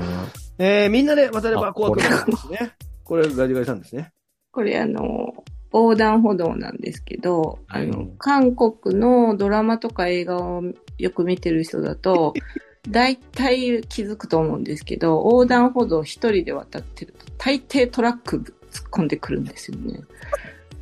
[0.60, 2.74] えー、みんなで渡れば怖くないですね。
[3.04, 4.12] これ、ラジガリさんですね。
[4.52, 5.34] これあの、
[5.74, 10.62] 横断歩道なんですけど、はいあの、韓国のドラマとか映画を
[11.00, 12.34] よく見てる人だと、
[12.90, 20.02] 大体気づくと思うんですけど、横断歩道を一人で渡ってると、大抵トラック突っ込んでくるんですよね。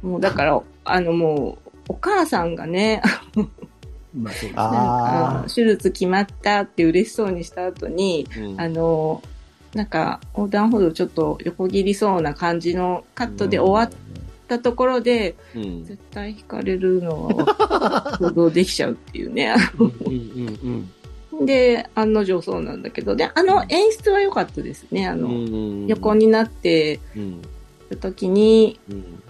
[0.01, 3.01] もうだから、あのもう、お母さんがね、
[4.15, 4.53] まあ、そうですね。
[4.55, 8.61] ああ手術決まったって嬉しそうにした後に、うん。
[8.61, 9.21] あの、
[9.73, 13.99] なんか横断歩道ちょっと横切りそうな感じのカットで終わっ
[14.47, 15.85] たところで、うん。
[15.85, 19.55] 絶対引かれるのは想像できちゃうっていうね。
[19.77, 20.91] うんうん
[21.45, 25.07] で、案の定そうなんだけど、で、あの演出は良かったですね。
[25.07, 25.31] あうんの、う
[25.85, 25.87] ん。
[25.87, 27.41] 横になってうん
[27.89, 29.23] る時に、うん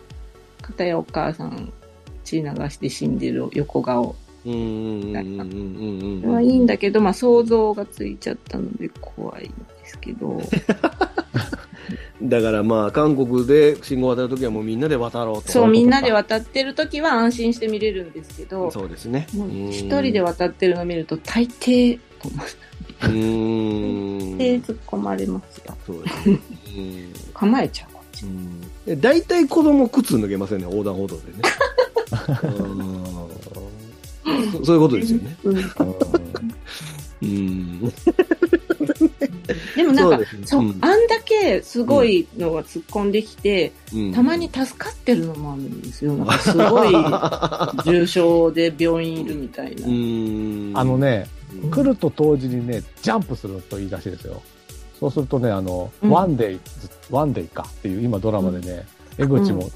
[0.62, 1.72] 片やお母さん
[2.24, 4.16] 血流して死んでる横顔。
[4.46, 9.54] うんうんうんうんうんはいいんだけど、まあ想像がついちゃったので怖いんで
[9.86, 10.40] すけど。
[12.22, 15.52] だからまあ、韓国で信号渡るときはもうみんなで渡ろうと。
[15.52, 19.28] そう、みんなで渡ってる時は安心して見れるんですけど、そうですね。
[19.72, 22.30] 一人で渡ってるのを見ると大抵、こ
[23.04, 24.38] うーん。
[24.38, 25.78] で突っ込まれますよ。
[25.86, 26.40] そうですね。
[26.78, 27.99] うん構えちゃう。
[28.98, 31.40] 大体子供靴脱げませんね、横断歩道でね。
[32.44, 33.00] うん
[34.52, 35.38] そそういうことですよね。
[39.76, 46.14] でもなんか、そうねあんだけすごいのが突っ込んできて、うんたまに助かってるのもあるんですよ。
[46.14, 46.94] なんかすごい
[47.86, 49.88] 重症で病院いるみたいな。
[49.88, 50.72] うん。
[50.76, 51.28] あのね、
[51.64, 54.42] うん、来ると同時にね、ジャンプするといいらしいですよ。
[55.00, 56.60] そうするとね、あの、うんワンデイ、
[57.10, 58.86] ワンデイかっていう今ドラマでね、
[59.18, 59.70] 江口も、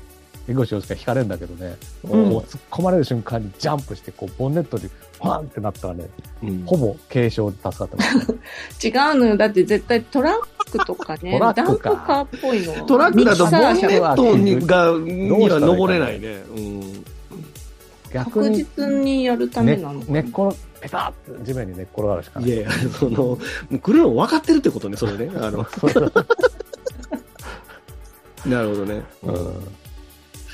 [0.47, 6.09] 江口洋介引かれるんだけどね、うんこう突っ込まれる瞬間にジャンプして、こう、ボンネットでパーンってなったらね、
[6.43, 8.87] うんほぼ軽傷で助かってます。
[8.87, 9.37] 違うのよ。
[9.37, 16.43] だって絶対トラックとかね、トラッダンプカーっぽいのはトラックだとボンネットにがには登れないね。
[16.55, 17.05] うん。
[18.13, 22.53] 確逆に、実にやるためねなのかな、寝っ転、ペタって地面に寝っ転がるしかないい。
[22.53, 23.39] やいや、その、も
[23.71, 25.31] う来るの分かってるってことね、それね。
[25.35, 25.65] あの、
[28.45, 29.03] なるほどね。
[29.23, 29.83] うん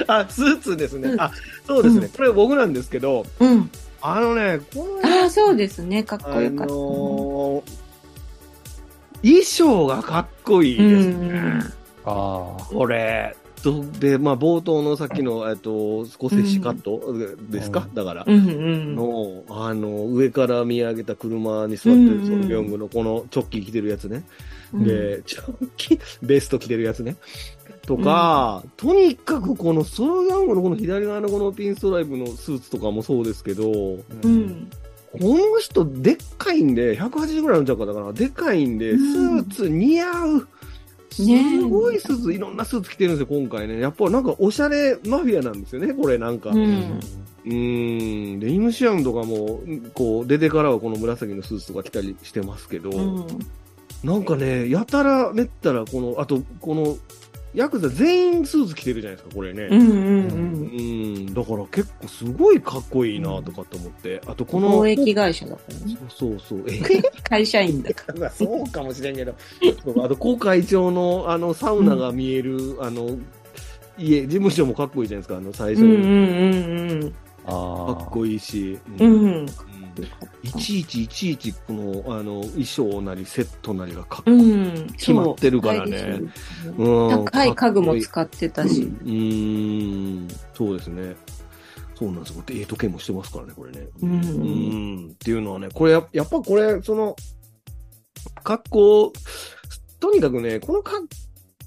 [0.08, 1.16] あ、スーツですね。
[1.18, 1.32] あ、
[1.68, 2.10] そうですね。
[2.16, 3.70] これ僕なんですけど、うん。
[4.02, 6.04] あのね、このああ、そうですね。
[6.04, 6.74] かっあこよかった。
[6.74, 7.90] のー
[9.22, 11.28] 衣装がかっこいいですね。
[11.28, 11.60] うん
[12.06, 12.66] ああ。
[12.66, 13.36] これ。
[13.62, 17.14] とで、まあ、冒頭のさっきの、えっと、スコセッシカット
[17.52, 18.24] ですか、うんだから。
[18.26, 18.96] うんうん。
[18.96, 24.24] の、あの、上から見上げた車に座ってるソルギョングのこのチョッキ着てるやつね。
[24.74, 27.18] うん、で、チョッキ、ベスト着てるやつね。
[27.90, 34.70] とか、とにかくこのソロギャングのこの左側のこのピンストライプのスーツとかもそうですけど、こうん。
[35.20, 40.48] の人でっかいんで、180ぐらいのちゃうかだから、でっかいんで、スうんーツ似合う。
[41.12, 43.80] すねごいスーツ、いろんなスーツ着てるんですよ、今回ね。
[43.80, 46.52] やっぱなんかおしゃれマフィアなんですよね、これなんか。
[46.52, 46.54] う。
[46.54, 48.40] うんーん。
[48.40, 49.62] で、イムシアンとかも、
[49.96, 53.26] こう、出てからはこの紫のスーツとか着たりしてますけど、うん。
[54.04, 56.98] なんかね、やたらめったら、この、あと、この、
[57.54, 59.64] ヤクザ全員スーツ着てるじゃないですか、これね。
[59.72, 60.80] うんうんう
[61.22, 65.98] ん、だから結構すごいかっこいいなとかって思って、あとこの、貿易会社だからね。
[66.10, 66.40] そうそう。
[66.40, 69.34] そう、え 会社員だかまあそうかもしれんけど、
[70.04, 73.18] あと、高会長のあのサウナが見える、あの、
[73.98, 75.82] 家、事務所もかっこいいじゃないですか、あの最ら。
[75.82, 75.96] 初に。
[75.96, 77.14] うんうんうんうん。
[77.46, 79.46] あかっこいいし、ううん
[79.90, 80.48] ん。
[80.48, 84.54] いちいちいちいちこのあの衣装なりセットなりがかっこういい。
[84.54, 84.88] ん。
[84.94, 86.22] 決まってるからね
[86.64, 88.82] そううん高い家具も使ってたし。
[88.82, 91.16] うん、そうですね。
[92.00, 92.44] そうなんですよ。
[92.50, 93.86] ええ時計もしてますからね、これね。
[94.02, 94.18] うんう
[95.08, 97.14] んっていうのはね、これや、やっぱこれ、その、
[98.42, 99.14] 格好、
[100.00, 100.94] とにかくね、このか、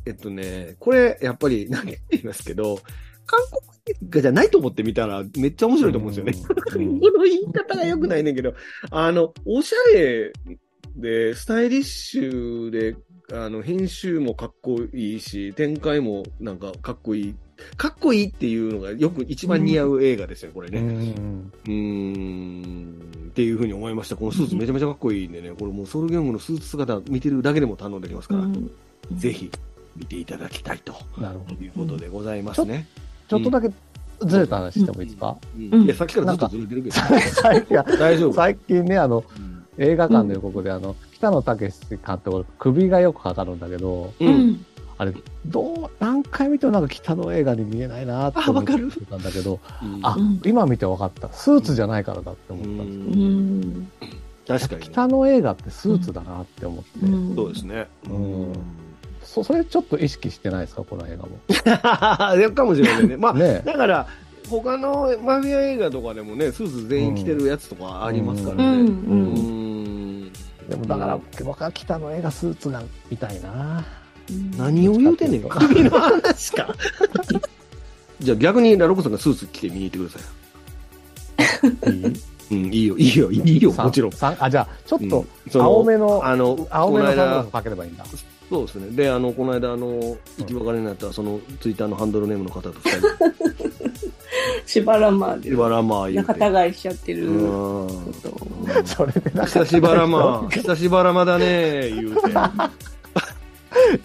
[0.06, 2.80] えっとね、これ、やっぱり、何て言いますけど、
[3.26, 6.56] 韓国映画じゃないと思って見たら、めっちゃ面白いと思うんですよね。
[6.76, 8.54] うん この言い方が良くないねんけど、
[8.90, 10.32] あの、おしゃれ
[10.96, 12.96] で、スタイリッシュで、
[13.32, 17.34] あの、編集もかっこいいし、展開もなんかかっこいい。
[17.76, 20.80] かっこいいっていうのがよく一番似合う映画ですよ、これうね。
[20.80, 24.16] んうーんっていうふうに思いました。
[24.16, 28.70] このスーツめちゃめちゃかっこいいんでね、これもうソルギョングのスーツ姿見てるだけでも堪能できますから、うん
[29.16, 29.50] ぜひ
[29.96, 31.62] 見ていただきたいとなるほど。
[31.62, 32.86] いうことでございますね。
[33.33, 33.70] ちょっとだけ
[34.26, 38.33] ずれた話してもいいですか、うんいや、さっきからずっとずれてるけど、最近 大丈夫。
[38.33, 44.12] 最近ね、あの、うん映画館の予告で、あの、北野武監督、首がよくかかるんだけど。
[44.99, 45.14] あれ、
[45.47, 48.72] どう、何回見てもなんか北の映画に見えないなって思って
[49.07, 51.33] たんだけど、うんあ、うん今見て分かった。
[51.33, 53.24] スーツじゃないからだって思うったんですよ。
[53.24, 53.89] うんん。
[54.47, 54.87] 確かにね。
[54.91, 57.89] 北の映画ってスーツだなって思って、うんそうですね。
[58.11, 58.53] うん
[59.33, 62.37] そそれちょっと意識してないですか、この映画も。
[62.39, 63.16] やかもしれないね。
[63.16, 64.07] まあ、ねだから、
[64.47, 68.85] 他のマフィア映画とかでもね、スーツ全員着てるやつとかありますからうん。
[68.85, 68.91] ね。
[68.91, 68.95] う。
[68.95, 70.33] うんん。
[70.68, 73.83] でもだから、僕は北の映画スーツなんみたいな。
[74.59, 76.74] 何を言うてんねん、首の話か。
[78.20, 81.91] じゃあ逆にラロコさんがスーツ着て見に行ってください。
[81.91, 82.12] いい？
[82.53, 84.12] うん、いいよ、いいよ、いいよ、もちろん。
[84.20, 85.24] あ、じゃあ、ちょっと
[85.59, 88.05] 青めの、あの、青めのサングラスかければいいんだ。
[88.53, 88.90] そうですね。
[88.94, 93.00] で、あの、この間、あの、生き別れになった、その、ツイッターのハンドルネームの方と二人
[94.66, 96.38] しばらまで、でバラマー言うて。
[96.38, 97.28] 仲違いしちゃってる。
[98.84, 102.20] それで久しばらま、久しばらまだね、言うて。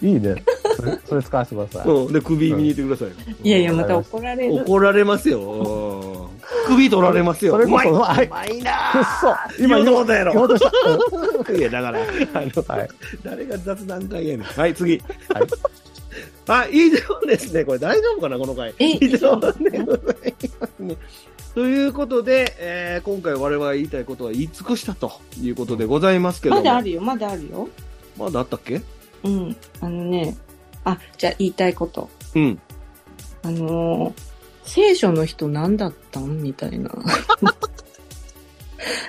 [0.00, 0.42] いいね。
[0.76, 1.92] それそれ使わせてください。
[1.92, 2.12] うん。
[2.14, 3.14] で、首見に行ってくださいよ。
[3.42, 4.54] いやいや、また怒られる。
[4.64, 6.07] 怒られますよ。
[6.62, 7.52] うん首取られますよ。
[7.52, 9.02] それこそ、うまいうまいなくっ
[9.58, 10.64] そ今言おうとやろ言おうとし
[11.44, 11.52] た。
[11.52, 12.04] いや、だから、あ
[12.40, 12.88] の、はい。
[13.22, 14.46] 誰が雑談会やねん。
[14.46, 14.96] はい、次。
[14.96, 15.02] はい。
[16.46, 17.64] あ、以上ですね。
[17.64, 18.74] これ大丈夫かな、この回。
[18.78, 18.92] え？
[18.92, 20.96] 以上でございますね。
[21.54, 26.62] ということで、えー今回我々が言いたいことは言い尽くしたということでございますけども。
[26.62, 27.68] まだあるよ、まだあるよ。
[28.16, 28.80] まだあったっけ？
[29.24, 29.56] うん。
[29.80, 30.36] あのね、
[30.84, 32.08] あ、じゃあ言いたいこと。
[32.34, 32.58] うん。
[33.42, 34.27] あのー
[34.68, 36.42] 聖書の人何だったん？
[36.42, 36.90] みたいな。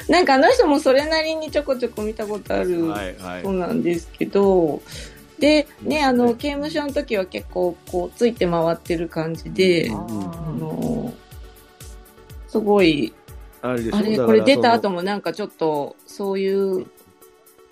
[0.07, 3.59] なんかあの人もそれなりにちょこちょこ見たことあるはい、はいそう。
[3.59, 4.81] なんですけど、
[5.37, 9.99] で、ね、あの、そうですね刑務所の時は結構、こう、ついて回ってる感じで、ああ
[10.57, 11.13] の、
[12.47, 13.13] すごい、
[13.61, 16.87] あれこれ出た後そもなんかちょっと、そういう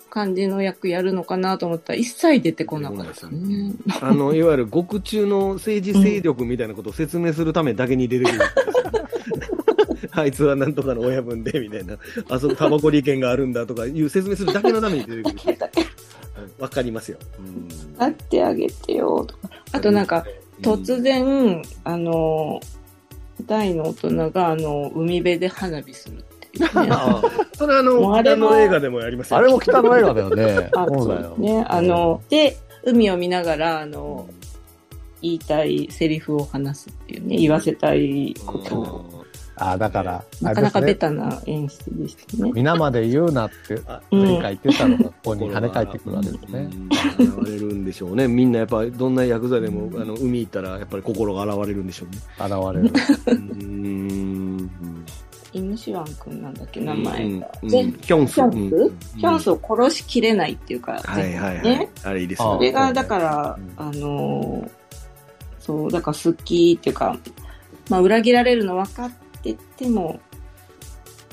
[0.08, 3.74] 感じの役やるのかなと思ったら、一切出てこなかったね。
[3.86, 8.50] のあの、いわゆる獄中の政治勢力みたいなことを説明するためだけに出てくるんです。
[10.12, 11.96] あいつはなんとかの親分で、みたいな。
[12.28, 15.58] あそこタバコ利権があるんだとかいう説明するだけのために出てくる。
[15.62, 16.08] うん
[16.58, 17.18] わかりますよ。
[17.38, 19.50] うん会ってあげてよ、とか。
[19.72, 20.24] あとなんか、
[20.62, 22.60] 突然、あの、
[23.46, 26.24] 大の大人が、あの、海辺で花火する
[26.66, 29.38] それあの、あれも北の映画でもやりますよ。
[29.38, 30.70] あれも北の映画だよね。
[30.74, 31.34] あそうだよ。
[31.38, 31.64] ね。
[31.68, 34.28] あの、で、海を見ながら、あの、
[35.20, 39.24] 言いたいセリフを話すっていうね、言わせたいことを。
[39.60, 42.52] あ、だから、なかなかベタな演出でしたね。
[42.54, 46.70] 皆まで言うなってあ前回言ってたのが、ここに跳ね返ってくるわけですね。
[47.18, 47.42] うん。
[47.42, 48.28] 現れるんでしょうね。
[48.28, 52.18] みんなやっぱどんなヤクザでも、あの、海行ったらやっぱり心が現れるんでしょうね。
[52.38, 52.50] 現
[53.26, 53.34] れる。
[53.60, 54.70] うん。
[55.52, 57.50] イムシワン君なんだっけ、名前が。
[57.62, 58.34] うんで、キョンス。
[58.34, 58.74] キョンス？
[58.74, 61.88] うんキョンスを殺しきれないっていうか、はいはいはいね？
[62.04, 62.48] あれいいですね。
[62.48, 64.70] それが、だからうん、あのー
[65.60, 67.18] そう、だから好きっていうか、
[67.90, 69.10] まあ、裏切られるの分かっ
[69.42, 70.20] てても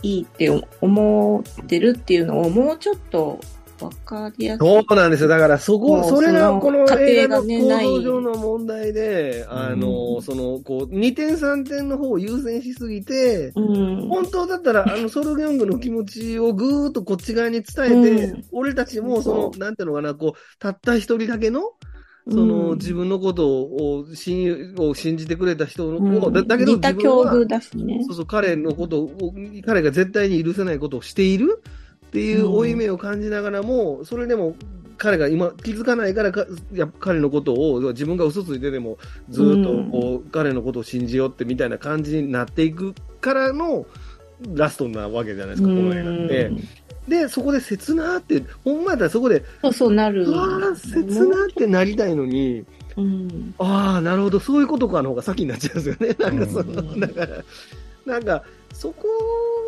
[0.01, 0.49] いいって
[0.81, 3.39] 思ってるっていうのをもうちょっと
[3.81, 4.67] わかりやすい。
[4.67, 5.29] そうなんですよ。
[5.29, 14.07] だから、そこ、それが、この家映画の構造上の問題で、あの、うんその、こう、2点3点の方を優先しすぎて、うん。
[14.07, 21.73] 本当だったら、あの、 ソルギョングの気持ちをぐーっとこっち側に伝えて、うん俺たちも、そのそ、なんていうのかな、こう、たった一人だけの、
[22.29, 27.31] その、うん自分のことを、親友を信じてくれた人の、うんだだけど自分は。
[27.31, 29.33] そうそう、彼のことを、
[29.65, 31.61] 彼が絶対に許せないことをしている
[32.15, 34.55] っていう負い目を感じながらも、それでも
[34.97, 38.97] 彼が今気づかないからか、や彼のことを自分が嘘ついてでも
[39.27, 43.85] ずっとこう、彼のことを信じようってみたいな感じになっていくからの
[44.53, 46.51] ラストなわけじゃないですか、この映画って。
[47.09, 50.23] で、そこで切なって、ほんまやったらそこで、そうそうなる。
[50.23, 52.63] うわー、切なってなりたいのに、
[52.95, 53.53] うん。
[53.57, 56.15] ああ、なるほど、そういうことかの方が先になっちゃうんですよね。
[56.17, 57.43] なんかその、うんだから、
[58.05, 58.41] なんか、
[58.73, 59.05] そこ、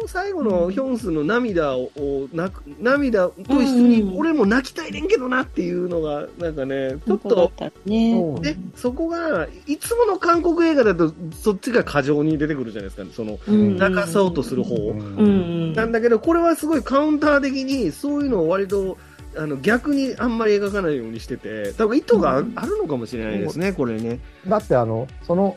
[0.05, 7.51] 最後のヒョンスの涙を、を泣く、涙と一緒にう、ん俺も泣きたいねんけどなっていうのが、なんかね、ちょっと、
[7.85, 8.19] ね。
[8.19, 14.75] そうで、そこが、いつもの韓国映画だと、そっちが過剰に出てくるじゃないですか、その、うん泣かそうとする方。
[14.75, 15.73] うんうん。
[15.73, 18.97] なんだけど、これはすごいカウンター的に、そういうのを割と、
[19.37, 24.19] あの逆にあんまり描かないようにしてて、多分意図があるのかもしれないですね、これね。
[24.47, 25.55] だってあの、その、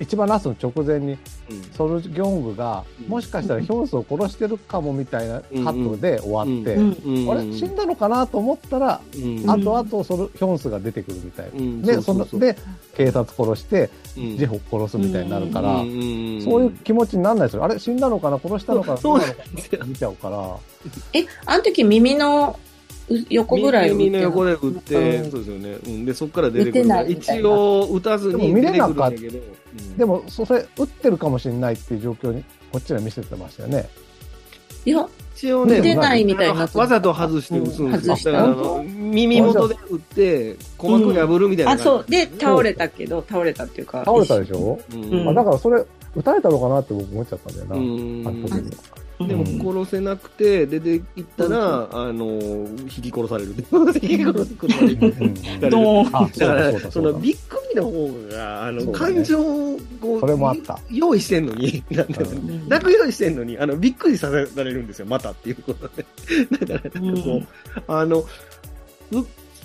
[0.00, 1.18] 一番ラストの直前に、うん。
[1.76, 6.76] ソルギョングが、もしかしたらヒョンスを殺してるかもみたいなカットで終わって、
[7.30, 9.46] あれ死んだのかなと思ったら、うん。
[9.46, 11.52] 後々ソルヒョンスが出てくるみたいな。
[11.58, 11.82] うん。
[11.82, 12.56] で、そので、
[12.96, 14.36] 警察殺して、うん。
[14.36, 15.88] ジェホ殺すみたいになるから、うん。
[15.88, 16.42] うん。
[16.42, 17.64] そういう気持ちにならないですよ。
[17.64, 18.38] あれ死んだのかな？
[18.38, 18.96] 殺したのかな？
[18.96, 19.20] そう
[19.86, 20.56] 見ちゃうから。
[21.12, 22.58] え、あの時耳の
[23.10, 25.30] う横ぐらい耳の横で打って、うん。
[25.30, 25.78] そうですよね。
[25.86, 29.38] うん、で、そこから出てくる一応、打たずに出てくるんだけど。
[29.96, 33.88] でも、それ、撃ってるかもしれないっていう状況に、こっちは見せてましたよね。
[34.84, 38.14] いや、一応ね、打てないみたいになわざと外して打つんですよ。
[38.14, 41.84] 外しただからあの耳元で打って、鼓膜破るみたいなあ、感じ。
[41.84, 42.04] そう。
[42.08, 44.04] で、倒れたけど、倒れたっていうか。
[44.04, 45.28] 倒れたでしょ、うん。
[45.28, 47.76] あ、だからそれ、撃たれたのかなって僕思っちゃったんだよな。
[47.76, 48.26] うん。
[48.26, 49.28] あの時に。
[49.28, 49.84] でもうん。
[49.84, 53.54] 殺せなくて、出て行ったら、あの、引き殺される。
[53.56, 54.98] 引き殺される。
[55.60, 66.06] だうだそのびっくりの方が、あの、ね感情をこうそれもあった用意してんのに、なんていうのうん泣く用意してんのに、あの、びっくりさせられるんですよ、またっていうことで。
[66.66, 68.28] だから、なんかこう、あの、す、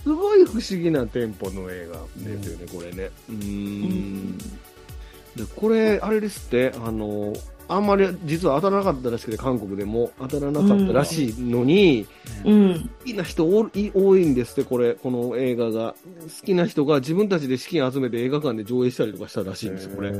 [0.04, 3.10] すごい不思議なテンポの映画ですよね、これね。
[3.30, 4.38] うーん。
[4.38, 7.34] で、これ、あれですって、あの、
[7.68, 12.06] あんまり実は当たらなかったらしくて、韓国でも当たらなかったらしいのに、
[12.44, 12.90] うん。
[13.00, 15.96] 好きな人多いんですって、これ、この映画が。
[16.24, 20.14] 好きな人が自分たちで資金集めて映画館で上映したりとかしたらしいんですよ、これ。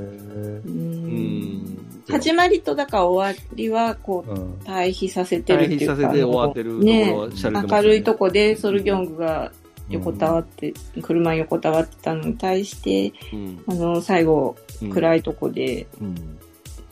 [2.10, 5.96] 始まりと、だから終わりは、こう、うん対比させてるっ対比ていうか。
[5.96, 9.52] させて終わってるとこねろはシャレてます、ね、明るいとこでソルギョングが
[9.90, 13.64] 横たわって、車に横たわってたのに対して、うん。
[13.68, 16.16] あの、最後、うん暗いとこで、うん。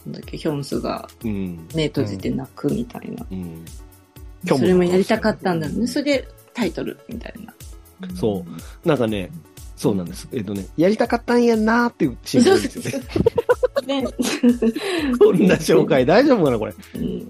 [0.05, 1.67] なんだっけ、ヒョンスがうん。
[1.75, 3.25] 目閉じて泣くみたいな。
[3.31, 3.65] うん。
[4.45, 5.87] それもやりたかったんだよね。
[5.87, 7.53] それでタイトルみたいな。
[8.15, 8.45] そ
[8.85, 8.87] う。
[8.87, 9.29] なんかね、
[9.75, 10.27] そうなんです。
[10.31, 14.01] えっ、とね、やりたかったんやなーっていうシーンが多いですよね。
[14.01, 14.03] ね
[15.19, 16.73] こんな紹介大丈夫かな、これ。
[16.95, 17.27] うん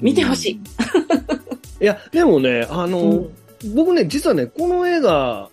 [0.00, 0.60] 見てほしい。
[1.80, 3.30] いや、でもね、あの、うん
[3.72, 5.48] 僕ね、実はね、この映画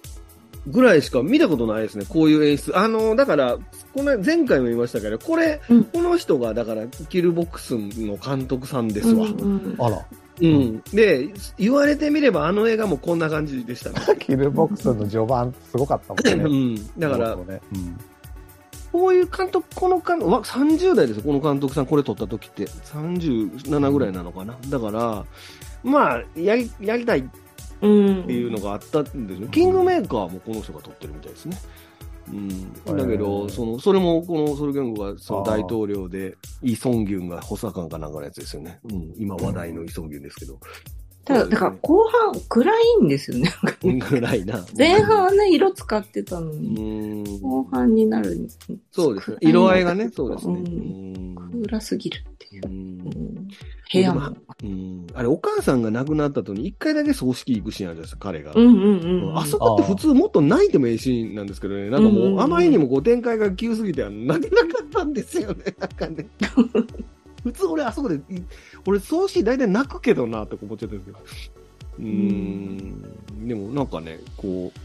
[0.67, 2.77] ぐらいしか見たことないですね、こういう演出。
[2.77, 3.57] あの、だから、
[3.93, 9.25] この前回も言いましたけど、これ、うんこの人が、だから、キルボックスの監督さんですわ。
[9.25, 10.05] うんうんあら、
[10.41, 10.81] うん。
[10.93, 13.95] で、言われてみれば、あの映画もこんな感じでしたね。
[14.19, 16.79] キルボックスの序盤すごかったもうんね。
[16.79, 16.99] ん。
[16.99, 17.97] だからねうん
[18.91, 22.65] こういう監督、この監督、わ30代ですよ、この監督さん、これ撮った時って。
[22.65, 24.57] 37ぐらいなのかな。
[24.67, 25.25] だから、
[25.81, 27.29] まあ、やり、やりたい
[27.85, 29.47] っうんていうのがあったんですよ。
[29.47, 31.57] キングメーカーもこの人が撮ってるみたいですね。
[32.29, 32.73] うん。
[32.73, 38.79] だけへど、ーその、それも、このソルギャングが、その大統領で、イ・ソンギュンが補佐官かなんかのやつですよね。
[38.89, 39.13] うん。
[39.17, 40.59] 今話題のイ・ソンギュンですけど。
[41.25, 43.51] ただ、だから後半暗いんですよね。
[43.83, 44.65] うんぐらいな。
[44.77, 47.41] 前半はね、色使ってたのうに、ん。
[47.41, 48.59] 後半になるんです
[48.91, 50.61] そうです色合いがね、そうですね。
[51.63, 52.61] 暗すぎるっていう
[53.93, 54.35] 部屋も。
[54.63, 55.07] うん。
[55.13, 59.39] あれ、お母さんが亡くなった後に一回だけ葬式行くシーンあるじゃないですか、彼が。
[59.39, 66.27] あそこって普通もっと泣いてもいいシーンなんですけどね、なんかもう、あまりにもこう展開が急すぎて、泣けなかったんですよね、なんかね。
[67.43, 68.19] 普通俺あそこで、い
[68.85, 71.19] 俺葬式大体泣くけどなって思っちゃったんですけど。
[71.99, 73.47] うーん。
[73.47, 74.79] でもなんかね、こう、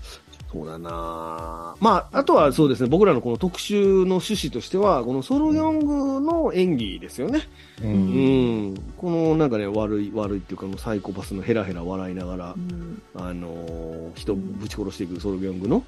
[0.52, 7.40] そうだなまあ、あとはそうですね、僕らのこの特集の趣旨としては、このソル・ヨングの演技ですよね。
[7.82, 7.86] う。
[7.86, 8.74] うんん。
[8.96, 15.84] このなんかね、悪い、悪いっていうか、サイコパスのヘラヘラ笑いながら、うんあのー人ぶち殺していくソル・ヨングの、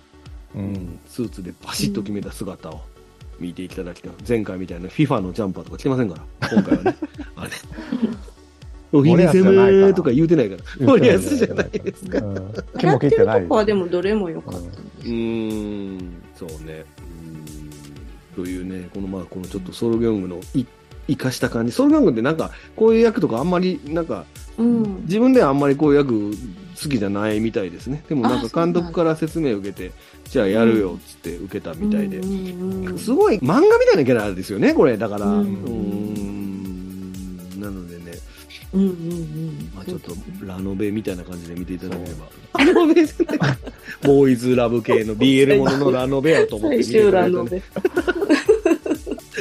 [0.54, 0.58] う。
[0.58, 2.80] うんん、スーツでパシッと決めた姿を
[3.38, 4.12] 見ていただきたい。
[4.26, 6.96] 前回みたいな FIFA のジャンパーとか着てませんから、今回はね。
[7.36, 7.50] あれ？
[8.90, 10.86] お姫様とか言うてないから。
[10.86, 12.18] 森保じゃないですか。
[12.18, 12.34] うん。
[12.34, 13.54] 笑気もってるとこ。
[13.56, 16.84] はでもどれも良かったうーん、そうね。
[18.34, 20.64] うーんというね、このまあ、このちょっとソルギョングのい
[21.06, 21.72] 生かした感じ。
[21.72, 24.24] ソルギョングってなんか、こういう役とかあんまり、なんか、
[24.56, 25.02] うん。
[25.02, 26.30] 自分ではあんまりこういう役
[26.82, 28.02] 好きじゃないみたいですね。
[28.08, 29.92] でもなんか監督から説明を受けて、
[30.30, 32.20] じゃあやるよっつって受けたみたいで
[32.98, 34.98] すごい漫画みたいなキャラですよね、これ。
[34.98, 35.24] だから。
[35.26, 37.02] ううん。
[37.58, 38.18] なのでね、
[38.74, 39.70] うんうんうん。
[39.74, 40.12] まあちょっと
[40.44, 42.26] ラノベみたいな感じで見ていただければ。
[42.62, 43.28] ラノベですね。
[44.02, 47.62] ボーイズラブ系の BL もののラノベやと思って見て いただいた欄ので。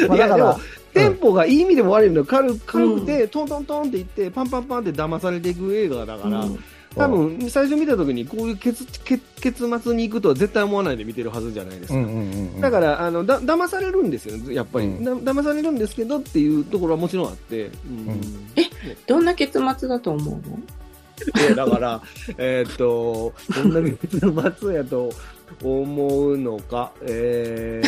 [0.07, 0.57] まあだから
[0.93, 6.59] テンポがいい意味でも悪い意味でも軽く軽くて、トントントンっていって、パンパンパンって騙されていく映画だから、うん
[6.97, 11.99] 多分、最初見た時にこういう結結結末に行くとは絶対思わないで見てるはずじゃないですか。
[11.99, 12.21] うんうんうん
[12.55, 12.61] うん。
[12.61, 14.87] だから、あの、だ、騙されるんですよ、やっぱり。
[14.87, 17.65] うんだ騙されるんですけどっていうところはもちろんあって。
[17.65, 18.21] うん
[19.05, 20.59] どんな結末だと思うの？
[21.41, 22.01] いや、だから、
[22.37, 24.19] えーっと、どんな結
[24.59, 25.11] 末やと
[25.63, 27.81] 思うのか、え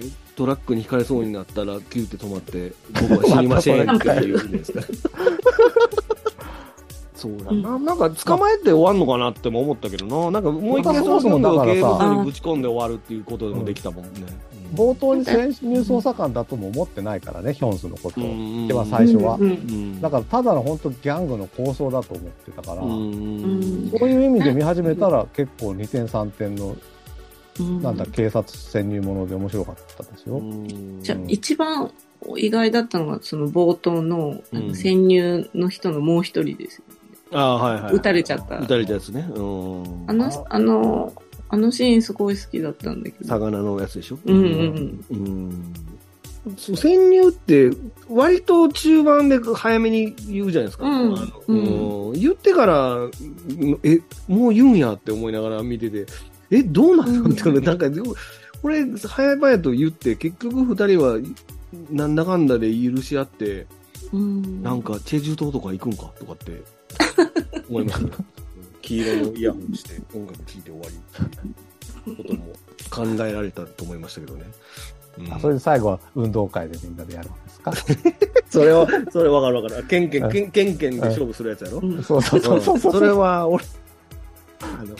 [0.00, 2.72] ー、 トラックにひかれそうになったら、キューって止まって、
[3.08, 4.80] 僕は死にませんっていう意味ですか。
[7.24, 14.10] そうだな、なんか捕まえて終わんのかなっても思ったけどな、なんかもう一回そもそもだからさ刑務所にぶち込んで終わるっていうことでもできたもんね。
[14.74, 18.24] 冒頭に潜入捜査官だとも思ってないからね、ヒョンスのことを。
[18.24, 18.68] うん。
[18.68, 19.36] では最初は。
[19.36, 19.42] うん。
[19.42, 23.90] うんだからただの本当ギャングの構想だと思ってたから、うん。
[23.98, 26.76] そういう意味で見始めたら結構2点3点の、
[27.60, 27.82] うん。
[27.82, 30.42] なんだ、警察潜入もので面白かったですよ。
[31.00, 31.90] じゃあうん一番
[32.36, 34.68] 意外だったのが、その冒頭のあうん。
[34.68, 36.84] の潜入の人のもう一人ですよ。
[36.88, 37.03] あ
[37.34, 37.94] あ、はいはい。
[37.94, 39.28] 撃たれちゃった撃たれたやつね。
[39.34, 40.04] うん。
[40.08, 41.12] あの、あの、
[41.50, 43.28] あのシーンすごい好きだったんだけど。
[43.28, 44.18] 魚のやつでしょ？
[44.24, 45.74] うんうんうん。
[46.56, 47.70] そう潜入って、
[48.08, 50.84] 割と中盤で早めに言うじゃないですか。
[50.84, 52.96] うんあのうんうん言ってから、
[53.82, 56.06] え、もう言うんやって思いながら見てて、
[56.50, 57.28] え、どうなの？
[57.28, 57.90] って、うんなんか、
[58.62, 61.18] これ、早々と言って、結局二人は、
[61.90, 63.66] なんだかんだで許し合って、
[64.12, 64.62] うん。
[64.62, 66.62] なんか、チェジュ島とか行くんかとかって、
[67.68, 68.10] 思いましたね。
[68.82, 70.86] 黄色のイヤホンして音楽聴いて終わ
[72.06, 72.44] り、ことも
[73.16, 74.44] 考えられたと思いましたけどね。
[75.18, 77.72] うんあそれで最後は運動会でみんなでやるんですか？
[78.50, 79.84] それは、それわかるわかる。
[79.84, 81.78] ケンケン、ケンケンケンで勝負するやつやろ？
[81.78, 83.64] うんそうそうそうそうそれは、俺、
[84.60, 84.94] あの、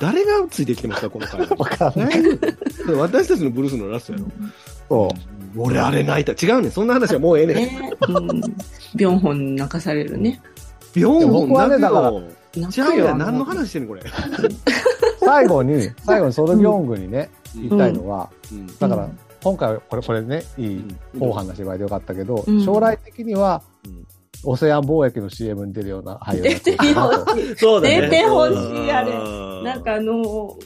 [0.00, 1.40] 誰がついてきてますか、この回。
[1.56, 2.22] わかんない。
[2.98, 4.26] 私たちのブルースのラストやろ？
[4.88, 5.39] そう。
[5.56, 6.32] 俺あれ泣いた。
[6.32, 7.56] 違うねんそんな話はもうええねん。
[7.56, 8.40] ね、うん。
[8.94, 10.40] ビョンホンに泣かされるね。
[10.94, 12.22] ビョンホン泣くよ。
[12.56, 13.18] 違うやん。
[13.18, 14.02] 何の話してんのこれ。
[15.20, 19.08] 最後に、最後にソルギョングにね、うん言いたいのは、うんだから、
[19.42, 20.84] 今回はこれ、これね、いい
[21.14, 24.06] うん後半な芝居でよかったけど、うん将来的には、うん
[24.42, 26.84] オセアン貿易の CM に出るような俳優出てほ
[27.36, 27.56] しい。
[27.56, 28.00] そうだね。
[28.00, 28.52] 出てほし
[28.86, 30.56] いあれうんなんかあの、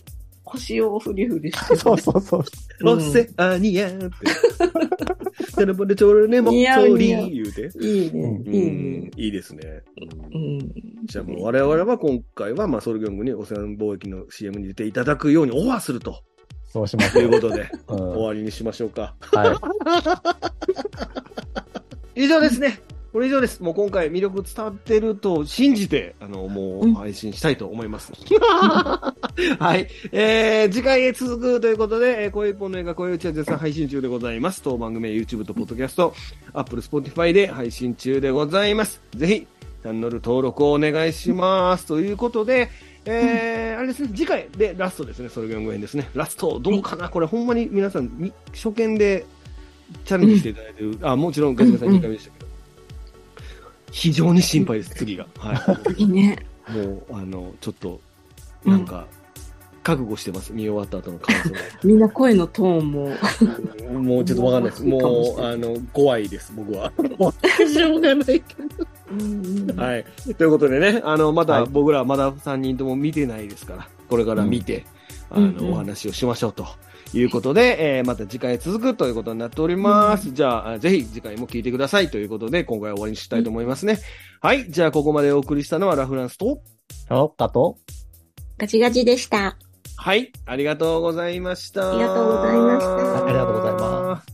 [0.45, 1.81] 腰をフリフリしてる。
[1.81, 2.45] そうそうそう。
[2.83, 4.09] オセアニアって。
[5.57, 7.71] テレポでちょるねもっ似合とりう似合う言うて。
[7.81, 8.43] いいね。
[8.47, 8.59] うんい
[9.19, 9.27] い。
[9.27, 9.83] いいですね。
[11.05, 16.23] じゃあもう我々は今回は、まあ、ソルギョングにオセアン貿易の CM に出ていただくようにオファーすると
[16.67, 17.23] そうしましょう。
[17.25, 19.15] いうことで、うん終わりにしましょうか。
[19.21, 19.53] は
[22.17, 22.23] い。
[22.25, 22.81] 以上ですね。
[23.15, 23.63] これ以上です。
[23.63, 28.11] もう今回魅力伝わってると信じて、あの、もううん配信したいと思います。
[29.61, 29.87] はい。
[30.11, 34.63] えー、次回へ続くということで、えー、こういう一本の映画、こういううちは絶賛配信中でございます。
[34.63, 36.13] 当番組は YouTube と Podcast、
[36.55, 39.01] Apple、Spotify で配信中でございます。
[39.15, 41.87] ぜひ、チャンネル登録をお願いします。
[41.87, 42.69] ということで、
[43.05, 46.11] えー、あれですね、次回でラストですね、それが5円ですね。
[46.15, 47.09] ラスト、どうかな？
[47.09, 49.25] これほんまに皆さん、み初見で
[50.05, 52.34] チャレンジしていただいてる、あ、もちろんガチガさん2回目でした
[53.95, 55.25] 非常に心配です、次が。
[55.39, 56.37] はいいね。
[56.69, 56.73] い。
[56.73, 58.01] もう、あの、ちょっと、
[58.65, 59.07] なんか、
[59.85, 61.53] 覚悟してます、見終わった後の感想
[61.87, 63.05] みんな声のトーンも。
[63.05, 63.93] を。
[64.03, 64.85] もうちょっとわかんないです。
[64.85, 66.93] もう、あの、怖いです、僕は。
[67.73, 68.43] しょうがないけ
[69.77, 69.81] ど。
[69.81, 70.05] はい。
[70.35, 74.85] ということでね、あの、まはいた僕らまだ3人とも見てないですから、これから見て、
[75.31, 76.67] うんあの、うんお話をしましょうと
[77.13, 80.33] いうことで、えーまた次回続くということになっております。
[80.33, 83.99] じゃあ、ぜひ次回も聞いてくださいということで、今回は終わりにしたいと思いますね。
[84.41, 84.71] はい。
[84.71, 86.61] じゃあ、ここまでお送りしたのはラフランスと、
[87.11, 87.79] ロッカと、
[88.59, 89.57] ガチガチでした。
[89.97, 91.93] はい、ありがとうございました。
[91.93, 94.34] ありがとうございましたありがとうございます。